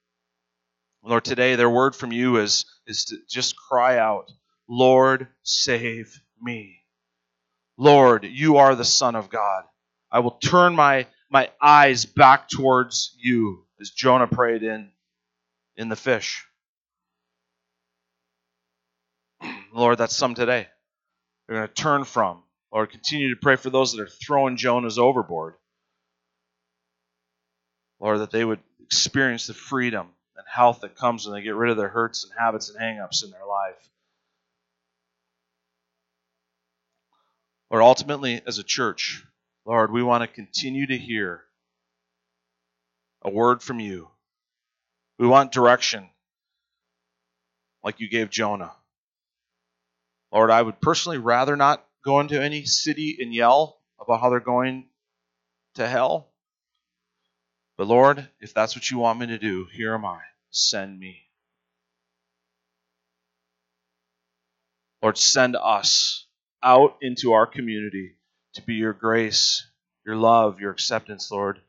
Lord, 1.05 1.25
today 1.25 1.55
their 1.55 1.71
word 1.71 1.95
from 1.95 2.11
you 2.13 2.39
is, 2.39 2.67
is 2.87 3.07
to 3.07 3.17
just 3.31 3.57
cry 3.57 3.99
out 3.99 4.31
Lord, 4.69 5.29
save 5.43 6.21
me. 6.41 6.81
Lord, 7.77 8.25
you 8.25 8.57
are 8.57 8.75
the 8.75 8.85
Son 8.85 9.15
of 9.15 9.29
God. 9.29 9.65
I 10.11 10.21
will 10.21 10.33
turn 10.33 10.75
my, 10.75 11.07
my 11.31 11.51
eyes 11.61 12.07
back 12.07 12.49
towards 12.49 13.15
you, 13.19 13.67
as 13.81 13.91
Jonah 13.91 14.27
prayed 14.27 14.63
in, 14.63 14.91
in 15.77 15.91
the 15.91 15.97
fish. 15.97 16.47
Lord, 19.75 19.99
that's 19.99 20.17
some 20.17 20.35
today. 20.35 20.67
They're 21.47 21.59
going 21.59 21.69
to 21.69 21.75
turn 21.75 22.05
from. 22.05 22.43
Lord, 22.73 22.91
continue 22.91 23.35
to 23.35 23.41
pray 23.41 23.57
for 23.57 23.71
those 23.71 23.93
that 23.93 24.01
are 24.01 24.09
throwing 24.09 24.57
Jonahs 24.57 24.99
overboard. 24.99 25.55
Lord, 28.05 28.21
that 28.21 28.31
they 28.31 28.45
would 28.45 28.61
experience 28.83 29.47
the 29.47 29.55
freedom 29.55 30.09
and 30.37 30.47
health 30.47 30.83
that 30.83 30.95
comes 30.95 31.27
when 31.27 31.35
they 31.35 31.43
get 31.43 31.55
rid 31.55 31.71
of 31.71 31.79
their 31.79 31.89
hurts 31.89 32.25
and 32.25 32.35
habits 32.39 32.69
and 32.69 32.79
hangups 32.79 33.25
in 33.25 33.31
their 33.31 33.47
life. 33.47 33.89
Lord, 37.71 37.83
ultimately, 37.83 38.43
as 38.47 38.59
a 38.59 38.63
church, 38.63 39.25
Lord, 39.65 39.91
we 39.91 40.03
want 40.03 40.21
to 40.23 40.29
continue 40.29 40.87
to 40.87 40.99
hear 40.99 41.45
a 43.23 43.31
word 43.31 43.63
from 43.63 43.81
you 43.81 44.11
We 45.19 45.27
want 45.27 45.51
direction 45.53 46.11
like 47.83 48.01
you 48.01 48.09
gave 48.11 48.29
Jonah. 48.29 48.73
Lord, 50.31 50.51
I 50.51 50.61
would 50.61 50.79
personally 50.79 51.17
rather 51.17 51.57
not 51.57 51.83
go 52.05 52.21
into 52.21 52.43
any 52.43 52.67
city 52.67 53.17
and 53.19 53.33
yell 53.33 53.81
about 53.99 54.21
how 54.21 54.29
they're 54.29 54.41
going 54.41 54.91
to 55.77 55.89
hell. 55.89 56.34
But 57.77 57.89
Lord, 57.89 58.29
if 58.41 58.55
that's 58.55 58.77
what 58.77 58.91
you 58.91 58.99
want 58.99 59.19
me 59.19 59.27
to 59.29 59.39
do, 59.39 59.67
here 59.73 59.95
am 59.95 60.05
I. 60.05 60.21
Send 60.51 60.99
me. 60.99 61.19
Lord, 65.03 65.19
send 65.19 65.57
us 65.57 66.27
out 66.63 66.97
into 67.03 67.33
our 67.33 67.47
community 67.47 68.17
to 68.55 68.63
be 68.63 68.75
your 68.75 68.93
grace, 68.93 69.67
your 70.07 70.17
love, 70.17 70.61
your 70.61 70.71
acceptance, 70.71 71.31
Lord, 71.31 71.61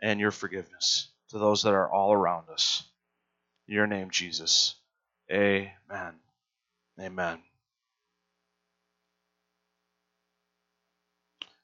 and 0.00 0.20
your 0.20 0.32
forgiveness 0.32 1.08
to 1.30 1.38
those 1.38 1.62
that 1.62 1.72
are 1.74 1.90
all 1.90 2.12
around 2.12 2.50
us. 2.50 2.82
In 3.68 3.74
your 3.74 3.86
name, 3.86 4.10
Jesus. 4.10 4.74
Amen. 5.32 6.14
Amen. 7.00 7.38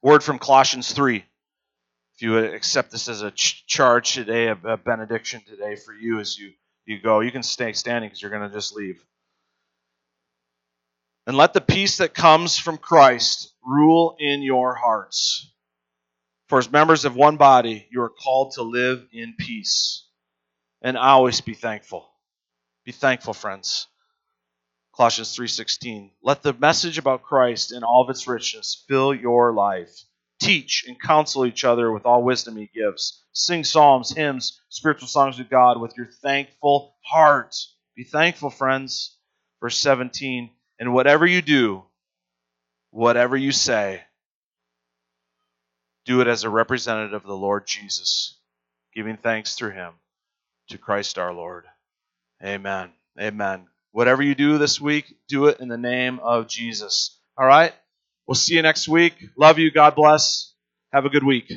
Word 0.03 0.22
from 0.22 0.38
Colossians 0.38 0.93
3. 0.93 1.24
If 2.20 2.24
you 2.24 2.32
would 2.32 2.52
accept 2.52 2.90
this 2.90 3.08
as 3.08 3.22
a 3.22 3.30
ch- 3.30 3.64
charge 3.66 4.12
today, 4.12 4.48
a, 4.48 4.52
a 4.52 4.76
benediction 4.76 5.40
today 5.48 5.74
for 5.74 5.94
you 5.94 6.20
as 6.20 6.38
you, 6.38 6.52
you 6.84 7.00
go, 7.00 7.20
you 7.20 7.32
can 7.32 7.42
stay 7.42 7.72
standing 7.72 8.10
because 8.10 8.20
you're 8.20 8.30
going 8.30 8.46
to 8.46 8.54
just 8.54 8.74
leave. 8.74 9.02
And 11.26 11.34
let 11.34 11.54
the 11.54 11.62
peace 11.62 11.96
that 11.96 12.12
comes 12.12 12.58
from 12.58 12.76
Christ 12.76 13.54
rule 13.64 14.16
in 14.18 14.42
your 14.42 14.74
hearts. 14.74 15.50
For 16.48 16.58
as 16.58 16.70
members 16.70 17.06
of 17.06 17.16
one 17.16 17.38
body, 17.38 17.88
you 17.90 18.02
are 18.02 18.10
called 18.10 18.52
to 18.56 18.64
live 18.64 19.02
in 19.14 19.32
peace. 19.38 20.04
And 20.82 20.98
always 20.98 21.40
be 21.40 21.54
thankful. 21.54 22.06
Be 22.84 22.92
thankful, 22.92 23.32
friends. 23.32 23.86
Colossians 24.94 25.34
3:16. 25.34 26.10
Let 26.20 26.42
the 26.42 26.52
message 26.52 26.98
about 26.98 27.22
Christ 27.22 27.72
in 27.72 27.82
all 27.82 28.02
of 28.02 28.10
its 28.10 28.28
richness 28.28 28.84
fill 28.88 29.14
your 29.14 29.54
life. 29.54 30.04
Teach 30.41 30.84
and 30.88 31.01
counsel 31.01 31.45
each 31.47 31.64
other 31.64 31.93
with 31.93 32.07
all 32.07 32.22
wisdom 32.22 32.57
he 32.57 32.70
gives. 32.74 33.22
Sing 33.32 33.62
psalms, 33.62 34.11
hymns, 34.14 34.61
spiritual 34.68 35.09
songs 35.09 35.36
to 35.36 35.45
God 35.45 35.80
with 35.80 35.97
your 35.97 36.07
thankful 36.07 36.97
heart. 37.05 37.57
Be 37.95 38.05
thankful, 38.05 38.51
friends. 38.51 39.16
Verse 39.61 39.76
17. 39.76 40.51
And 40.78 40.95
whatever 40.95 41.26
you 41.26 41.43
do, 41.43 41.84
whatever 42.91 43.36
you 43.36 43.53
say, 43.53 44.03
do 46.07 46.20
it 46.22 46.26
as 46.26 46.45
a 46.45 46.51
representative 46.51 47.22
of 47.22 47.28
the 47.28 47.36
Lord 47.36 47.66
Jesus, 47.66 48.38
giving 48.95 49.18
thanks 49.18 49.55
through 49.55 49.72
him 49.72 49.93
to 50.68 50.78
Christ 50.78 51.18
our 51.18 51.32
Lord. 51.32 51.66
Amen. 52.43 52.91
Amen. 53.20 53.66
Whatever 53.93 54.22
you 54.22 54.34
do 54.34 54.57
this 54.57 54.80
week, 54.80 55.16
do 55.28 55.47
it 55.47 55.61
in 55.61 55.68
the 55.68 55.76
name 55.76 56.18
of 56.20 56.49
Jesus. 56.49 57.18
All 57.36 57.47
right? 57.47 57.74
We'll 58.31 58.37
see 58.37 58.57
you 58.57 58.62
next 58.62 58.89
week. 58.89 59.14
Love 59.37 59.61
you. 59.61 59.72
God 59.72 59.97
bless. 59.97 60.55
Have 60.95 61.07
a 61.07 61.11
good 61.11 61.24
week. 61.24 61.53